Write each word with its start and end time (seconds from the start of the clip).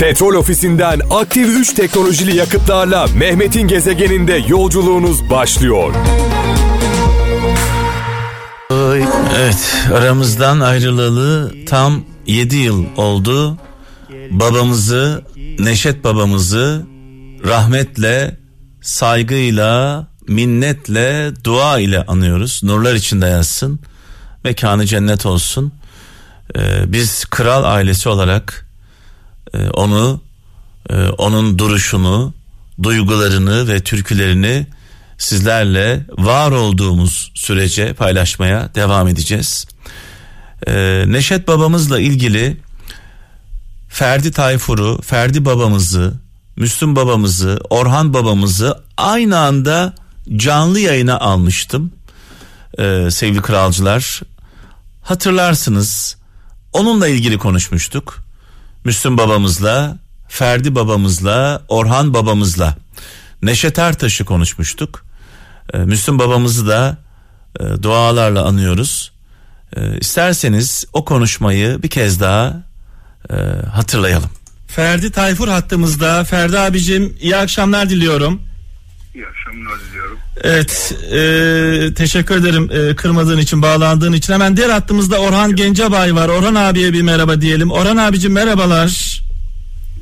Petrol 0.00 0.34
ofisinden 0.34 1.00
aktif 1.10 1.48
3 1.48 1.74
teknolojili 1.74 2.36
yakıtlarla 2.36 3.06
Mehmet'in 3.16 3.68
gezegeninde 3.68 4.44
yolculuğunuz 4.48 5.30
başlıyor. 5.30 5.94
Evet 9.38 9.74
aramızdan 9.94 10.60
ayrılalı 10.60 11.52
tam 11.66 12.04
7 12.26 12.56
yıl 12.56 12.84
oldu. 12.96 13.58
Babamızı 14.30 15.24
Neşet 15.58 16.04
babamızı 16.04 16.86
rahmetle, 17.46 18.36
saygıyla, 18.82 20.06
minnetle, 20.28 21.32
dua 21.44 21.78
ile 21.78 22.04
anıyoruz. 22.06 22.60
Nurlar 22.64 22.94
içinde 22.94 23.26
yazsın. 23.26 23.80
Mekanı 24.44 24.86
cennet 24.86 25.26
olsun. 25.26 25.72
Ee, 26.56 26.92
biz 26.92 27.24
kral 27.24 27.64
ailesi 27.64 28.08
olarak 28.08 28.63
e, 29.54 29.68
onu, 29.68 30.20
e, 30.90 31.08
onun 31.08 31.58
duruşunu, 31.58 32.34
duygularını 32.82 33.68
ve 33.68 33.80
türkülerini 33.80 34.66
sizlerle 35.18 36.06
var 36.18 36.50
olduğumuz 36.50 37.32
sürece 37.34 37.92
paylaşmaya 37.92 38.74
devam 38.74 39.08
edeceğiz. 39.08 39.66
Ee, 40.66 41.04
Neşet 41.06 41.48
babamızla 41.48 42.00
ilgili 42.00 42.56
Ferdi 43.88 44.32
Tayfur'u, 44.32 45.02
Ferdi 45.02 45.44
babamızı, 45.44 46.14
Müslüm 46.56 46.96
babamızı, 46.96 47.60
Orhan 47.70 48.14
babamızı 48.14 48.82
aynı 48.96 49.38
anda 49.38 49.94
canlı 50.36 50.80
yayına 50.80 51.18
almıştım. 51.18 51.92
Ee, 52.78 53.08
sevgili 53.10 53.42
kralcılar 53.42 54.20
hatırlarsınız 55.02 56.16
onunla 56.72 57.08
ilgili 57.08 57.38
konuşmuştuk. 57.38 58.23
Müslüm 58.84 59.18
babamızla, 59.18 59.98
Ferdi 60.28 60.74
babamızla, 60.74 61.62
Orhan 61.68 62.14
babamızla, 62.14 62.76
Neşet 63.42 63.78
Ertaş'ı 63.78 64.24
konuşmuştuk. 64.24 65.04
Ee, 65.74 65.78
Müslüm 65.78 66.18
babamızı 66.18 66.68
da 66.68 66.96
e, 67.60 67.82
dualarla 67.82 68.44
anıyoruz. 68.44 69.12
Ee, 69.76 69.98
isterseniz 69.98 70.84
o 70.92 71.04
konuşmayı 71.04 71.82
bir 71.82 71.90
kez 71.90 72.20
daha 72.20 72.62
e, 73.30 73.34
hatırlayalım. 73.66 74.30
Ferdi 74.66 75.12
Tayfur 75.12 75.48
hattımızda. 75.48 76.24
Ferdi 76.24 76.58
abicim 76.58 77.16
iyi 77.20 77.36
akşamlar 77.36 77.90
diliyorum. 77.90 78.42
İyi 79.14 79.26
akşamlar 79.26 79.80
diliyorum. 79.80 80.18
Evet 80.42 80.94
e, 81.12 81.94
teşekkür 81.94 82.36
ederim 82.36 82.70
e, 82.72 82.96
kırmadığın 82.96 83.38
için 83.38 83.62
bağlandığın 83.62 84.12
için. 84.12 84.32
Hemen 84.32 84.56
diğer 84.56 84.70
hattımızda 84.70 85.18
Orhan 85.18 85.56
Gencebay 85.56 86.14
var. 86.14 86.28
Orhan 86.28 86.54
abiye 86.54 86.92
bir 86.92 87.02
merhaba 87.02 87.40
diyelim. 87.40 87.70
Orhan 87.70 87.96
abicim 87.96 88.32
merhabalar. 88.32 89.20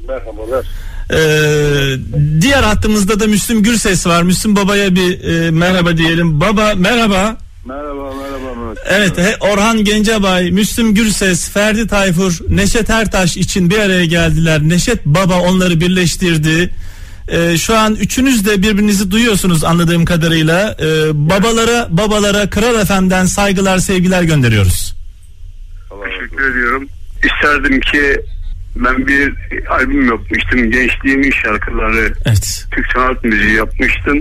Merhabalar. 0.08 0.66
Ee, 1.12 1.96
diğer 2.41 2.62
hattımızda 2.62 3.20
da 3.20 3.27
Müslüm 3.27 3.62
Gürses 3.62 4.06
var. 4.06 4.22
Müslüm 4.22 4.56
babaya 4.56 4.94
bir 4.94 5.24
e, 5.24 5.50
merhaba 5.50 5.97
diyelim. 5.97 6.41
Baba 6.41 6.74
merhaba. 6.76 7.36
Merhaba 7.64 8.12
merhaba 8.14 8.54
Mehmet. 8.54 8.78
Evet 8.88 9.19
he, 9.19 9.36
Orhan 9.41 9.84
Gencebay, 9.84 10.50
Müslüm 10.50 10.94
Gürses, 10.94 11.50
Ferdi 11.50 11.86
Tayfur, 11.86 12.38
Neşet 12.48 12.91
Ertaş 12.91 13.36
için 13.36 13.70
bir 13.70 13.78
araya 13.78 14.04
geldiler. 14.04 14.60
Neşet 14.62 15.06
Baba 15.06 15.41
onları 15.41 15.80
birleştirdi. 15.80 16.74
Ee, 17.28 17.59
şu 17.59 17.77
an 17.77 17.95
üçünüz 17.95 18.47
de 18.47 18.62
birbirinizi 18.62 19.11
duyuyorsunuz 19.11 19.65
anladığım 19.65 20.05
kadarıyla. 20.05 20.77
Ee, 20.81 20.84
babalara 21.15 21.89
babalara 21.91 22.51
Kral 22.51 22.84
FM'den 22.84 23.25
saygılar 23.25 23.78
sevgiler 23.78 24.23
gönderiyoruz. 24.23 24.97
Teşekkür 26.05 26.50
ediyorum. 26.50 26.89
İsterdim 27.25 27.81
ki 27.81 28.20
ben 28.77 29.06
bir 29.06 29.34
albüm 29.70 30.09
yapmıştım. 30.09 30.70
Gençliğimin 30.70 31.31
şarkıları, 31.31 32.15
Evet. 32.25 32.67
Türk 32.70 32.87
sanat 32.93 33.25
müziği 33.25 33.53
yapmıştım. 33.53 34.20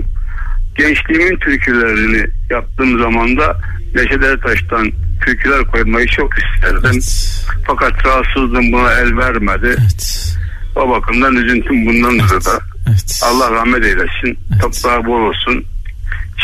Gençliğimin 0.76 1.36
türkülerini 1.36 2.26
yaptığım 2.50 2.98
zaman 2.98 3.36
da 3.36 3.60
Neşet 3.94 4.22
Ertaş'tan 4.24 4.92
türküler 5.26 5.64
koymayı 5.64 6.06
çok 6.06 6.30
isterdim. 6.38 6.90
Evet. 6.92 7.28
Fakat 7.66 8.06
rahatsızlığım 8.06 8.72
buna 8.72 8.92
el 8.92 9.16
vermedi. 9.16 9.76
Evet. 9.80 10.34
O 10.76 10.90
bakımdan 10.90 11.36
üzüntüm 11.36 11.86
bundandır 11.86 12.44
da. 12.44 12.71
Evet. 12.92 13.20
Allah 13.24 13.50
rahmet 13.50 13.84
eylesin. 13.84 14.38
Toprağı 14.62 15.04
bol 15.04 15.20
olsun. 15.28 15.64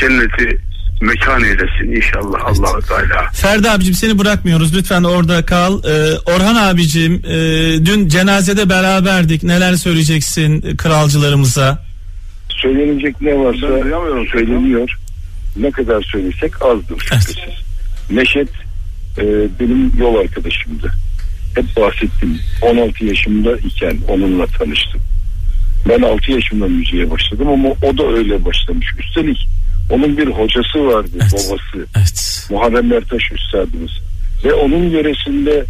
Cenneti 0.01 0.59
mekan 1.01 1.45
eylesin 1.45 1.97
inşallah 1.97 2.39
allah 2.45 2.81
Teala. 2.81 3.31
Ferdi 3.33 3.71
abicim 3.71 3.95
seni 3.95 4.19
bırakmıyoruz 4.19 4.77
lütfen 4.77 5.03
orada 5.03 5.47
kal. 5.47 5.85
Ee, 5.85 6.19
Orhan 6.27 6.55
abicim 6.55 7.15
e, 7.15 7.37
dün 7.87 8.09
cenazede 8.09 8.69
beraberdik. 8.69 9.43
Neler 9.43 9.75
söyleyeceksin 9.75 10.77
kralcılarımıza? 10.77 11.89
söylenecek 12.63 13.21
ne 13.21 13.39
varsa 13.39 13.67
söyleniyor. 14.33 14.99
Ne 15.57 15.71
kadar 15.71 16.03
söylesek 16.03 16.63
azdır 16.63 17.09
Evet. 17.13 17.23
şüphesiz. 17.29 17.55
Neşet 18.11 18.49
e, 19.19 19.25
benim 19.61 19.93
yol 19.99 20.17
arkadaşımdı. 20.17 20.93
Hep 21.55 21.77
bahsettim. 21.77 22.39
16 22.63 23.05
yaşımda 23.05 23.57
iken 23.57 23.99
onunla 24.09 24.47
tanıştım. 24.47 25.01
Ben 25.89 26.03
6 26.03 26.33
yaşımda 26.33 26.67
müziğe 26.67 27.11
başladım 27.11 27.49
ama 27.49 27.69
o 27.69 27.99
da 27.99 28.07
öyle 28.07 28.45
başlamış. 28.45 28.87
Üstelik 28.99 29.49
onun 29.91 30.17
bir 30.17 30.27
hocası 30.27 30.87
vardı, 30.87 31.11
Evet. 31.13 31.33
babası. 31.33 31.87
Evet. 31.97 32.47
Muharrem 32.51 32.93
Ertaş 32.93 33.33
Üstadımız. 33.33 33.91
Ve 34.45 34.53
onun 34.55 34.91
yöresinde 34.91 35.65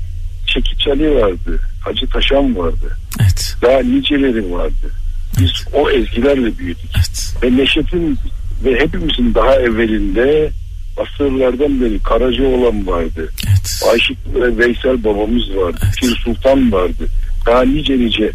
Çekiç 0.46 0.88
Ali 0.88 1.14
vardı, 1.14 1.60
Hacı 1.84 2.06
Taşan 2.06 2.56
vardı. 2.56 2.96
Evet. 3.20 3.54
Daha 3.62 3.80
niceleri 3.80 4.52
vardı. 4.52 4.92
Biz 5.40 5.50
o 5.72 5.90
ezgilerle 5.90 6.58
büyüdük. 6.58 6.90
Evet. 6.96 7.34
Ve 7.42 7.56
Neşet'in 7.56 8.18
ve 8.64 8.80
hepimizin 8.80 9.34
daha 9.34 9.54
evvelinde 9.54 10.50
asırlardan 10.96 11.80
beri 11.80 11.98
Karacaoğlan 11.98 12.86
vardı. 12.86 13.28
Evet. 13.48 13.82
Aşık 13.94 14.18
ve 14.34 14.58
Veysel 14.58 15.04
babamız 15.04 15.56
vardı. 15.56 15.78
Evet. 15.84 15.94
Pir 16.00 16.16
Sultan 16.24 16.72
vardı. 16.72 17.06
Daha 17.46 17.62
nice 17.62 17.98
nice 17.98 18.30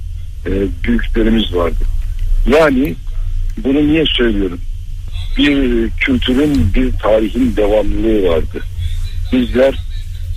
e, 0.45 0.51
büyüklerimiz 0.83 1.55
vardı. 1.55 1.83
Yani 2.47 2.95
bunu 3.57 3.87
niye 3.87 4.05
söylüyorum? 4.05 4.59
Bir 5.37 5.89
kültürün, 5.89 6.73
bir 6.75 6.91
tarihin 6.91 7.55
devamlılığı 7.55 8.29
vardı. 8.29 8.61
Bizler 9.31 9.75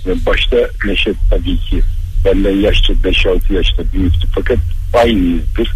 ve 0.05 0.25
başta 0.25 0.57
Neşet 0.85 1.15
tabii 1.29 1.57
ki 1.57 1.81
benden 2.25 2.55
yaşça 2.55 2.93
5-6 2.93 3.53
yaşta 3.53 3.83
büyüktü 3.93 4.27
fakat 4.35 4.57
aynıyızdır. 4.93 5.73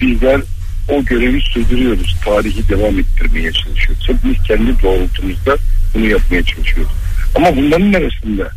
Bizler 0.00 0.40
o 0.88 1.04
görevi 1.04 1.40
sürdürüyoruz. 1.40 2.16
Tarihi 2.24 2.68
devam 2.68 2.98
ettirmeye 2.98 3.52
çalışıyoruz. 3.52 4.08
Hepimiz 4.08 4.42
kendi 4.42 4.82
doğrultumuzda 4.82 5.56
bunu 5.94 6.06
yapmaya 6.06 6.42
çalışıyoruz. 6.42 6.92
Ama 7.34 7.56
bunların 7.56 7.92
arasında 7.92 8.50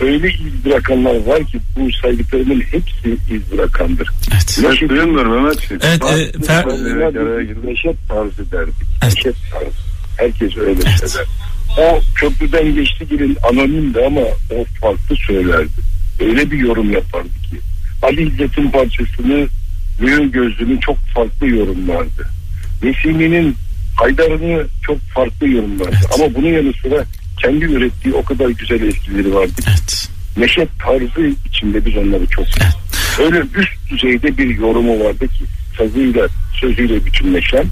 öyle 0.00 0.28
iz 0.30 0.64
bırakanlar 0.64 1.14
var 1.26 1.44
ki 1.44 1.58
bu 1.76 1.92
saydıklarımın 2.02 2.60
hepsi 2.60 3.16
iz 3.34 3.52
bırakandır. 3.52 4.10
Evet. 4.32 4.58
Neşet, 4.70 4.88
Duymuyorum 4.88 5.32
Mehmetciğim. 5.44 5.82
Evet, 5.84 6.02
e, 6.02 6.30
Fer- 6.38 7.66
Neşet- 7.66 8.08
tarzı 8.08 8.52
derdik. 8.52 8.74
Evet. 9.02 9.14
Neşet 9.16 9.34
tarzı. 9.52 9.76
Herkes 10.16 10.56
öyle 10.56 10.70
Evet. 10.86 11.10
söyler. 11.10 11.26
O 11.78 12.00
köprüden 12.14 12.74
geçti 12.74 13.06
gibi 13.10 13.36
anonimdi 13.50 14.00
ama 14.06 14.20
o 14.50 14.64
farklı 14.80 15.16
söylerdi. 15.16 15.68
Öyle 16.20 16.50
bir 16.50 16.58
yorum 16.58 16.90
yapardı 16.92 17.28
ki. 17.50 17.56
Ali 18.02 18.28
İzzet'in 18.28 18.70
parçasını 18.70 19.46
Mühür 20.00 20.24
Gözlü'nün 20.24 20.76
çok 20.78 20.96
farklı 21.14 21.48
yorumlardı. 21.48 22.28
Nesimi'nin 22.82 23.56
Haydar'ını 23.96 24.66
çok 24.86 24.98
farklı 24.98 25.48
yorumlardı. 25.48 25.90
Evet. 26.00 26.10
Ama 26.14 26.34
bunun 26.34 26.48
yanı 26.48 26.72
sıra 26.82 27.04
kendi 27.44 27.64
ürettiği 27.64 28.14
o 28.14 28.24
kadar 28.24 28.48
güzel 28.48 28.80
ezgileri 28.80 29.34
vardı. 29.34 29.52
Evet. 29.68 30.08
Neşet 30.36 30.68
tarzı 30.84 31.34
içinde 31.48 31.86
biz 31.86 31.96
onları 31.96 32.26
çok 32.26 32.44
Öyle 33.18 33.38
üst 33.38 33.90
düzeyde 33.90 34.38
bir 34.38 34.58
yorumu 34.58 35.04
vardı 35.04 35.28
ki 35.28 35.44
sazıyla 35.78 36.26
sözüyle 36.60 37.04
bütünleşen 37.06 37.64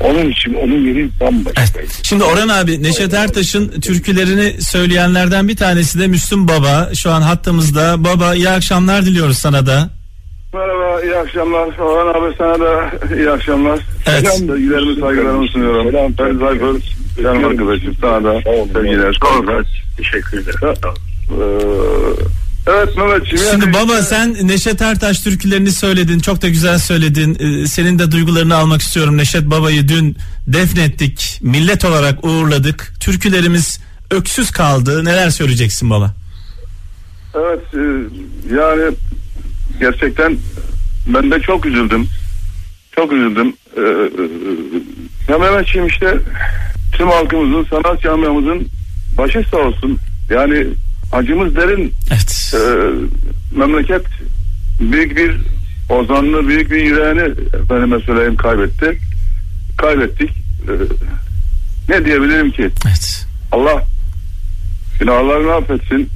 onun 0.00 0.30
için 0.30 0.54
onun 0.54 0.86
yeri 0.86 1.08
bambaşkaydı. 1.20 1.70
Evet. 1.78 2.00
Şimdi 2.02 2.24
Orhan 2.24 2.48
abi 2.48 2.82
Neşet 2.82 3.14
Ertaş'ın 3.14 3.80
türkülerini 3.80 4.62
söyleyenlerden 4.62 5.48
bir 5.48 5.56
tanesi 5.56 6.00
de 6.00 6.06
Müslüm 6.06 6.48
Baba. 6.48 6.90
Şu 6.94 7.10
an 7.10 7.22
hattımızda. 7.22 8.04
Baba 8.04 8.34
iyi 8.34 8.48
akşamlar 8.48 9.04
diliyoruz 9.04 9.38
sana 9.38 9.66
da. 9.66 9.90
Merhaba, 10.54 11.02
iyi 11.02 11.16
akşamlar. 11.16 11.78
Orhan 11.78 12.20
abi 12.20 12.34
sana 12.38 12.60
da 12.60 12.90
iyi 13.16 13.30
akşamlar. 13.30 13.80
Evet. 14.06 14.20
Selam, 14.20 14.48
sevgilerimi, 14.48 15.00
saygılarımı 15.00 15.48
sunuyorum. 15.48 15.90
Selam. 15.90 16.12
Ben 16.18 16.38
Zayfer, 16.38 16.99
canım 17.22 17.44
arkadaşım. 17.44 17.94
Sana 18.00 18.24
da 18.24 18.42
sevgiler. 18.42 19.18
saygılar. 19.22 19.66
Teşekkür 19.96 20.38
ederim. 20.38 20.58
Ee, 21.30 21.44
evet 22.66 22.96
Mehmetciğim. 22.96 23.44
Şimdi 23.50 23.64
yani- 23.64 23.74
baba 23.74 24.02
sen 24.02 24.36
Neşet 24.48 24.82
Ertaş 24.82 25.20
türkülerini 25.20 25.72
söyledin. 25.72 26.18
Çok 26.18 26.42
da 26.42 26.48
güzel 26.48 26.78
söyledin. 26.78 27.36
Ee, 27.40 27.66
Senin 27.66 27.98
de 27.98 28.12
duygularını 28.12 28.54
almak 28.56 28.80
istiyorum. 28.82 29.16
Neşet 29.16 29.44
Baba'yı 29.44 29.88
dün 29.88 30.16
defnettik. 30.46 31.38
Millet 31.42 31.84
olarak 31.84 32.24
uğurladık. 32.24 32.92
Türkülerimiz 33.00 33.80
öksüz 34.10 34.50
kaldı. 34.50 35.04
Neler 35.04 35.30
söyleyeceksin 35.30 35.90
baba? 35.90 36.14
Evet 37.34 37.60
e, 37.74 37.82
yani 38.54 38.94
gerçekten 39.80 40.36
Ben 41.06 41.30
de 41.30 41.40
çok 41.40 41.66
üzüldüm. 41.66 42.06
Çok 42.96 43.12
üzüldüm. 43.12 43.54
Ee, 43.76 43.80
ya 45.32 45.38
Mehmetciğim 45.38 45.86
işte 45.86 46.18
tüm 46.92 47.08
halkımızın, 47.08 47.66
sanat 47.70 48.02
camiamızın 48.02 48.68
başı 49.18 49.44
sağ 49.50 49.56
olsun. 49.56 49.98
Yani 50.30 50.66
acımız 51.12 51.56
derin. 51.56 51.94
Evet. 52.10 52.54
Ee, 52.54 52.58
memleket 53.58 54.06
büyük 54.80 55.16
bir 55.16 55.36
ozanlı, 55.88 56.48
büyük 56.48 56.70
bir 56.70 56.82
yüreğini 56.84 57.34
efendime 57.62 58.00
söyleyeyim 58.00 58.36
kaybetti. 58.36 58.98
Kaybettik. 59.78 60.30
Ee, 60.30 60.72
ne 61.88 62.04
diyebilirim 62.04 62.50
ki? 62.50 62.70
Evet. 62.86 63.26
Allah 63.52 63.84
günahlarını 65.00 65.52
affetsin. 65.52 66.08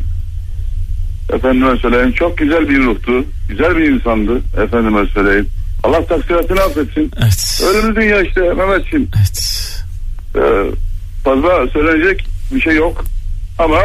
Efendime 1.32 1.77
söyleyeyim 1.77 2.12
çok 2.12 2.38
güzel 2.38 2.69
bir 2.69 2.85
ruhtu. 2.85 3.25
Güzel 3.49 3.77
bir 3.77 3.91
insandı. 3.91 4.41
Efendime 4.62 5.06
söyleyeyim. 5.06 5.49
Allah 5.82 6.06
taksiratını 6.06 6.61
affetsin. 6.61 7.11
Evet. 7.23 7.62
Ölümlü 7.70 7.97
dünya 7.97 8.23
işte 8.23 8.41
Mehmetciğim. 8.41 9.09
Evet. 9.19 9.54
Ee, 10.36 10.40
fazla 11.25 11.66
söylenecek 11.69 12.26
bir 12.54 12.60
şey 12.60 12.75
yok. 12.75 13.04
Ama 13.58 13.81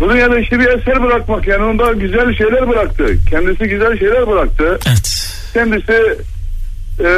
bu 0.00 0.10
dünyada 0.10 0.38
işte 0.38 0.58
bir 0.58 0.66
eser 0.66 1.02
bırakmak 1.02 1.46
yani 1.46 1.64
onda 1.64 1.92
güzel 1.92 2.34
şeyler 2.34 2.68
bıraktı. 2.68 3.06
Kendisi 3.30 3.64
güzel 3.64 3.98
şeyler 3.98 4.26
bıraktı. 4.26 4.78
Evet. 4.88 5.34
Kendisi 5.54 6.16
e, 7.00 7.10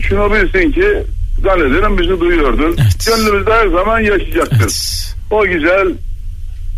şunu 0.00 0.32
bilsin 0.32 0.72
ki 0.72 1.02
zannederim 1.42 1.98
bizi 1.98 2.20
duyuyordur. 2.20 2.74
Evet. 2.78 3.06
Gönlümüzde 3.06 3.52
her 3.52 3.66
zaman 3.66 4.00
yaşayacaktır. 4.00 4.60
Evet. 4.60 5.14
O 5.30 5.46
güzel 5.46 5.88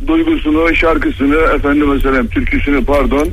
duygusunu, 0.06 0.74
şarkısını, 0.74 1.36
efendime 1.36 2.00
söyleyeyim, 2.00 2.28
türküsünü 2.28 2.84
pardon, 2.84 3.28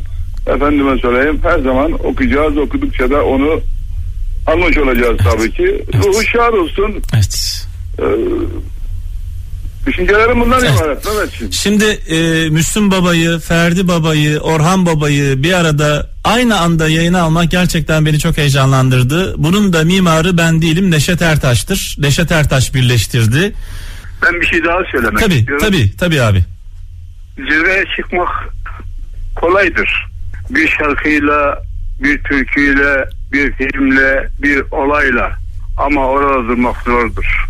efendime 0.48 0.98
söyleyeyim 0.98 1.40
her 1.44 1.60
zaman 1.60 1.92
okuyacağız. 2.06 2.58
Okudukça 2.58 3.10
da 3.10 3.26
onu 3.26 3.62
almış 4.46 4.78
olacağız 4.78 5.18
tabii 5.24 5.52
ki. 5.52 5.86
Ruhu 5.94 6.24
şad 6.24 6.54
olsun. 6.54 7.02
Evet. 7.14 7.66
Ee, 8.00 8.04
düşüncelerim 9.88 10.40
bundan 10.42 10.60
Evet. 10.66 10.72
ibaret 10.80 11.06
Mehmetciğim. 11.06 11.54
Şimdi 11.54 11.86
e, 11.86 12.50
Müslüm 12.50 12.92
Baba'yı, 12.92 13.40
Ferdi 13.40 13.88
Baba'yı, 13.88 14.40
Orhan 14.40 14.86
Baba'yı 14.86 15.44
bir 15.44 15.54
arada 15.54 16.10
aynı 16.24 16.60
anda 16.60 16.88
yayına 16.90 17.22
almak 17.22 17.52
gerçekten 17.52 18.06
beni 18.06 18.20
çok 18.20 18.38
heyecanlandırdı. 18.38 19.34
Bunun 19.38 19.74
da 19.74 19.84
mimarı 19.84 20.38
ben 20.38 20.62
değilim 20.62 20.92
Neşet 20.92 21.22
Ertaş'tır. 21.22 21.96
Neşet 22.00 22.32
Ertaş 22.32 22.74
birleştirdi. 22.74 23.54
Ben 24.24 24.42
bir 24.42 24.46
şey 24.46 24.64
daha 24.64 24.78
söylemek 24.92 25.20
Tabii 25.20 25.36
istiyorum. 25.36 25.66
tabii 25.68 25.92
tabii 25.98 26.22
abi. 26.22 26.44
Zirveye 27.38 27.84
çıkmak 27.98 28.30
kolaydır. 29.36 30.08
Bir 30.50 30.68
şarkıyla, 30.68 31.62
bir 32.04 32.24
türküyle, 32.24 33.06
bir 33.32 33.52
filmle, 33.52 34.30
bir 34.42 34.64
olayla 34.72 35.38
ama 35.78 36.08
orada 36.08 36.48
durmak 36.48 36.78
zordur. 36.78 37.48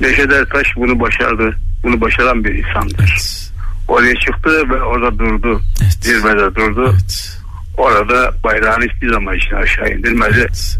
Neşet 0.00 0.32
Ertaş 0.32 0.76
bunu 0.76 1.00
başardı. 1.00 1.56
Bunu 1.82 2.00
başaran 2.00 2.44
bir 2.44 2.54
insandır. 2.54 2.98
Evet. 2.98 3.52
Oraya 3.88 4.14
çıktı 4.14 4.70
ve 4.70 4.82
orada 4.82 5.18
durdu. 5.18 5.60
Evet. 5.82 5.92
Zirvede 6.00 6.54
durdu. 6.54 6.90
Evet. 6.92 7.38
Orada 7.76 8.34
bayrağını 8.44 8.84
hiçbir 8.84 9.12
zaman 9.12 9.36
için 9.36 9.54
aşağı 9.56 9.90
indirmedi. 9.90 10.34
evet. 10.38 10.78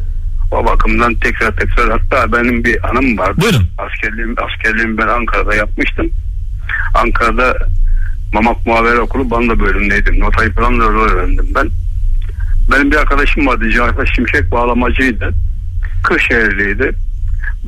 O 0.50 0.64
bakımdan 0.66 1.14
tekrar 1.14 1.56
tekrar 1.56 1.90
hatta 1.90 2.32
benim 2.32 2.64
bir 2.64 2.88
anım 2.88 3.18
vardı. 3.18 3.40
Buyurun. 3.40 3.68
Askerliğim, 3.78 4.34
askerliğimi 4.38 4.98
ben 4.98 5.08
Ankara'da 5.08 5.54
yapmıştım. 5.54 6.10
Ankara'da 6.94 7.56
Mamak 8.32 8.66
Muhabere 8.66 9.00
Okulu 9.00 9.30
Banda 9.30 9.60
bölümündeydim. 9.60 10.20
Notayı 10.20 10.52
falan 10.52 10.80
da 10.80 10.84
orada 10.84 11.12
öğrendim 11.14 11.46
ben. 11.54 11.70
Benim 12.72 12.90
bir 12.90 12.96
arkadaşım 12.96 13.46
vardı. 13.46 13.70
Cahit 13.70 14.14
Şimşek 14.14 14.50
bağlamacıydı. 14.50 15.34
Kırşehirliydi. 16.04 16.92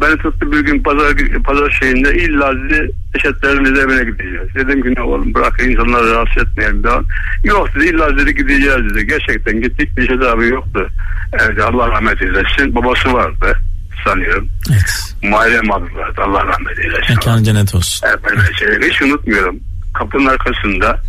Beni 0.00 0.16
tuttu 0.16 0.52
bir 0.52 0.60
gün 0.60 0.82
pazar, 0.82 1.16
pazar 1.44 1.70
şeyinde 1.70 2.14
illa 2.14 2.52
dedi 2.56 2.90
eşetlerimiz 3.14 3.78
evine 3.78 4.04
gideceğiz. 4.10 4.54
Dedim 4.54 4.82
ki 4.82 4.94
ne 4.96 5.02
oğlum 5.02 5.34
bırak 5.34 5.60
insanları 5.60 6.12
rahatsız 6.12 6.42
etmeyelim 6.42 6.84
daha. 6.84 7.00
Yok 7.44 7.74
dedi 7.74 7.86
illa 7.86 8.18
dedi 8.18 8.34
gideceğiz 8.34 8.94
dedi. 8.94 9.06
Gerçekten 9.06 9.60
gittik 9.60 9.98
Neşet 9.98 10.22
abi 10.22 10.48
yoktu. 10.48 10.88
Evde 11.32 11.62
Allah 11.64 11.88
rahmet 11.88 12.22
eylesin. 12.22 12.74
Babası 12.74 13.12
vardı 13.12 13.58
sanıyorum. 14.04 14.48
Evet. 14.70 15.14
Muharrem 15.22 15.72
abi 15.72 15.94
vardı. 15.94 16.20
Allah 16.26 16.46
rahmet 16.46 16.78
eylesin. 16.78 17.14
Mekan 17.14 17.42
cennet 17.42 17.74
olsun. 17.74 18.08
Efendim, 18.08 18.54
şey, 18.58 18.90
hiç 18.90 19.02
unutmuyorum. 19.02 19.56
Kapının 19.94 20.26
arkasında 20.26 21.00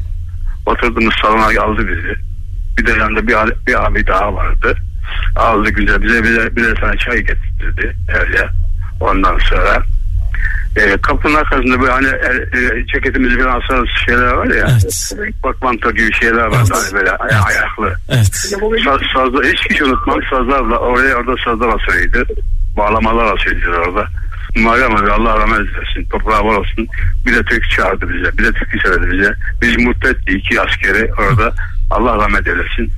oturduğumuz 0.65 1.15
salona 1.21 1.45
aldı 1.45 1.87
bizi. 1.87 2.28
Bir 2.79 2.85
de 2.85 2.91
yanında 2.91 3.27
bir, 3.27 3.65
bir 3.67 3.85
abi 3.85 4.07
daha 4.07 4.33
vardı. 4.33 4.77
Aldı 5.35 5.69
güzel 5.69 6.01
bize 6.01 6.23
bize 6.23 6.55
bize 6.55 6.73
tane 6.73 6.97
çay 6.97 7.17
getirdi 7.17 7.95
öyle. 8.19 8.49
Ondan 8.99 9.37
sonra 9.37 9.83
e, 10.75 10.97
kapının 11.01 11.35
arkasında 11.35 11.79
böyle 11.81 11.91
hani 11.91 12.07
e, 12.07 12.57
e, 12.59 12.85
ceketimizi 12.85 13.39
falan 13.39 13.85
şeyler 14.05 14.31
var 14.31 14.45
ya. 14.47 14.67
Evet. 14.71 15.13
Portmanto 15.43 15.91
gibi 15.91 16.13
şeyler 16.13 16.45
var 16.45 16.57
Evet. 16.59 16.69
hani 16.73 16.93
böyle 16.93 17.11
aya- 17.11 17.31
Evet. 17.31 17.43
ayaklı. 17.47 17.95
Evet. 18.09 18.35
Saz, 18.85 19.01
sazda 19.13 19.43
hiç 19.43 19.59
hiç 19.69 19.81
unutmam 19.81 20.19
sazlarla 20.29 20.77
oraya 20.77 21.15
orada 21.15 21.35
sazlar 21.45 21.69
asılıydı. 21.69 22.23
Bağlamalar 22.77 23.33
asılıydı 23.35 23.69
orada. 23.69 24.07
Muharrem 24.55 24.95
abi 24.95 25.11
Allah 25.11 25.37
rahmet 25.37 25.59
eylesin. 25.59 26.09
Toprağı 26.11 26.43
var 26.45 26.55
olsun. 26.55 26.87
Bir 27.25 27.35
de 27.35 27.43
Türk 27.43 27.69
çağırdı 27.69 28.09
bize. 28.13 28.37
Bir 28.37 28.43
de 28.43 28.51
Türk 28.51 28.81
söyledi 28.81 29.11
bize. 29.11 29.33
Biz 29.61 29.85
mutlu 29.85 30.09
etti 30.09 30.31
iki 30.33 30.61
askeri 30.61 31.11
orada. 31.13 31.53
Allah 31.89 32.15
rahmet 32.17 32.47
eylesin. 32.47 32.93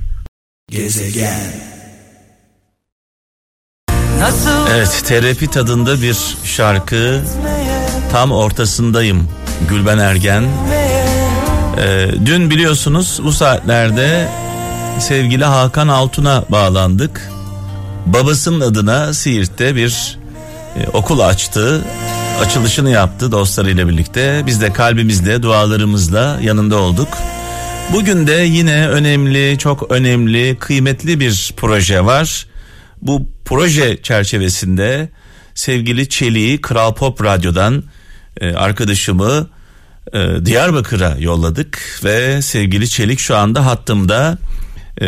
Evet 4.70 5.02
terapi 5.06 5.50
tadında 5.50 6.02
bir 6.02 6.36
şarkı 6.44 7.22
tam 8.12 8.32
ortasındayım 8.32 9.28
Gülben 9.68 9.98
Ergen. 9.98 10.44
Ee, 11.78 12.10
dün 12.26 12.50
biliyorsunuz 12.50 13.20
bu 13.24 13.32
saatlerde 13.32 14.28
sevgili 15.00 15.44
Hakan 15.44 15.88
Altun'a 15.88 16.44
bağlandık. 16.48 17.30
Babasının 18.06 18.60
adına 18.60 19.14
Siirt'te 19.14 19.76
bir 19.76 20.18
e, 20.76 20.88
okul 20.88 21.20
açtı. 21.20 21.84
Açılışını 22.40 22.90
yaptı 22.90 23.32
dostlarıyla 23.32 23.88
birlikte. 23.88 24.42
Biz 24.46 24.60
de 24.60 24.72
kalbimizle, 24.72 25.42
dualarımızla 25.42 26.38
yanında 26.42 26.76
olduk. 26.76 27.08
Bugün 27.92 28.26
de 28.26 28.32
yine 28.32 28.88
önemli, 28.88 29.58
çok 29.58 29.90
önemli, 29.92 30.56
kıymetli 30.58 31.20
bir 31.20 31.54
proje 31.56 32.04
var. 32.04 32.46
Bu 33.02 33.28
proje 33.44 34.02
çerçevesinde 34.02 35.08
sevgili 35.54 36.08
Çelik'i 36.08 36.60
Kral 36.60 36.94
Pop 36.94 37.24
Radyo'dan 37.24 37.84
e, 38.40 38.54
arkadaşımı 38.54 39.50
e, 40.12 40.44
Diyarbakır'a 40.44 41.16
yolladık 41.18 42.00
ve 42.04 42.42
sevgili 42.42 42.88
Çelik 42.88 43.18
şu 43.18 43.36
anda 43.36 43.66
hattımda. 43.66 44.38
E, 45.00 45.06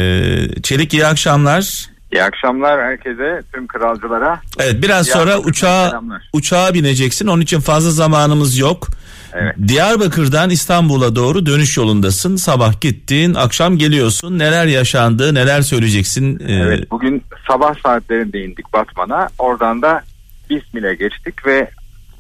Çelik 0.62 0.94
iyi 0.94 1.06
akşamlar. 1.06 1.93
İyi 2.14 2.22
akşamlar 2.22 2.80
herkese, 2.80 3.42
tüm 3.52 3.66
kralcılara. 3.66 4.40
Evet 4.58 4.82
biraz 4.82 5.06
sonra 5.06 5.38
uçağa 5.38 5.88
selamlar. 5.88 6.22
uçağa 6.32 6.74
bineceksin. 6.74 7.26
Onun 7.26 7.40
için 7.42 7.60
fazla 7.60 7.90
zamanımız 7.90 8.58
yok. 8.58 8.88
Evet. 9.32 9.56
Diyarbakır'dan 9.68 10.50
İstanbul'a 10.50 11.16
doğru 11.16 11.46
dönüş 11.46 11.76
yolundasın. 11.76 12.36
Sabah 12.36 12.80
gittin, 12.80 13.34
akşam 13.34 13.78
geliyorsun. 13.78 14.38
Neler 14.38 14.66
yaşandı, 14.66 15.34
neler 15.34 15.62
söyleyeceksin? 15.62 16.38
Ee, 16.48 16.52
Evet, 16.54 16.90
bugün 16.90 17.22
sabah 17.48 17.74
saatlerinde 17.82 18.44
indik 18.44 18.72
Batman'a. 18.72 19.28
Oradan 19.38 19.82
da 19.82 20.02
İsmil'e 20.50 20.94
geçtik 20.94 21.46
ve 21.46 21.70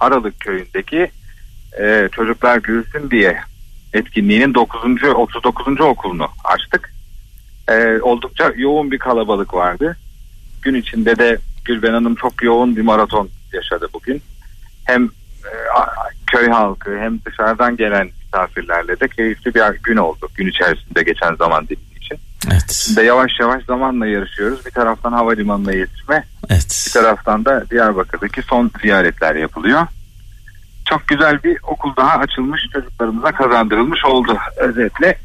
Aralık 0.00 0.40
köyündeki 0.40 1.10
e, 1.80 2.08
Çocuklar 2.12 2.58
Gülsün 2.58 3.10
diye 3.10 3.36
etkinliğinin 3.92 4.54
9. 4.54 4.80
39. 5.14 5.80
okulunu 5.80 6.26
açtık. 6.44 6.94
E, 7.68 8.00
oldukça 8.02 8.52
yoğun 8.56 8.90
bir 8.90 8.98
kalabalık 8.98 9.54
vardı. 9.54 9.96
Gün 10.62 10.74
içinde 10.74 11.16
de 11.18 11.38
Gülben 11.64 11.92
Hanım 11.92 12.14
çok 12.14 12.42
yoğun 12.42 12.76
bir 12.76 12.82
maraton 12.82 13.28
yaşadı 13.52 13.88
bugün. 13.94 14.22
Hem 14.84 15.04
e, 15.44 15.50
köy 16.26 16.48
halkı 16.48 16.98
hem 16.98 17.20
dışarıdan 17.24 17.76
gelen 17.76 18.10
misafirlerle 18.24 19.00
de 19.00 19.08
keyifli 19.08 19.54
bir 19.54 19.82
gün 19.82 19.96
oldu. 19.96 20.28
Gün 20.34 20.46
içerisinde 20.46 21.02
geçen 21.02 21.34
zaman 21.34 21.68
dilimi 21.68 21.94
için. 21.96 22.18
Evet. 22.52 22.70
Şimdi 22.72 23.06
yavaş 23.06 23.30
yavaş 23.40 23.64
zamanla 23.64 24.06
yarışıyoruz. 24.06 24.66
Bir 24.66 24.70
taraftan 24.70 25.12
havalimanına 25.12 25.72
yetişme, 25.72 26.24
Evet. 26.50 26.84
bir 26.86 26.92
taraftan 26.92 27.44
da 27.44 27.64
Diyarbakır'daki 27.70 28.42
son 28.42 28.70
ziyaretler 28.82 29.34
yapılıyor. 29.34 29.86
Çok 30.88 31.08
güzel 31.08 31.42
bir 31.44 31.58
okul 31.62 31.96
daha 31.96 32.18
açılmış, 32.18 32.60
çocuklarımıza 32.72 33.32
kazandırılmış 33.32 34.04
oldu 34.04 34.36
özetle. 34.56 35.18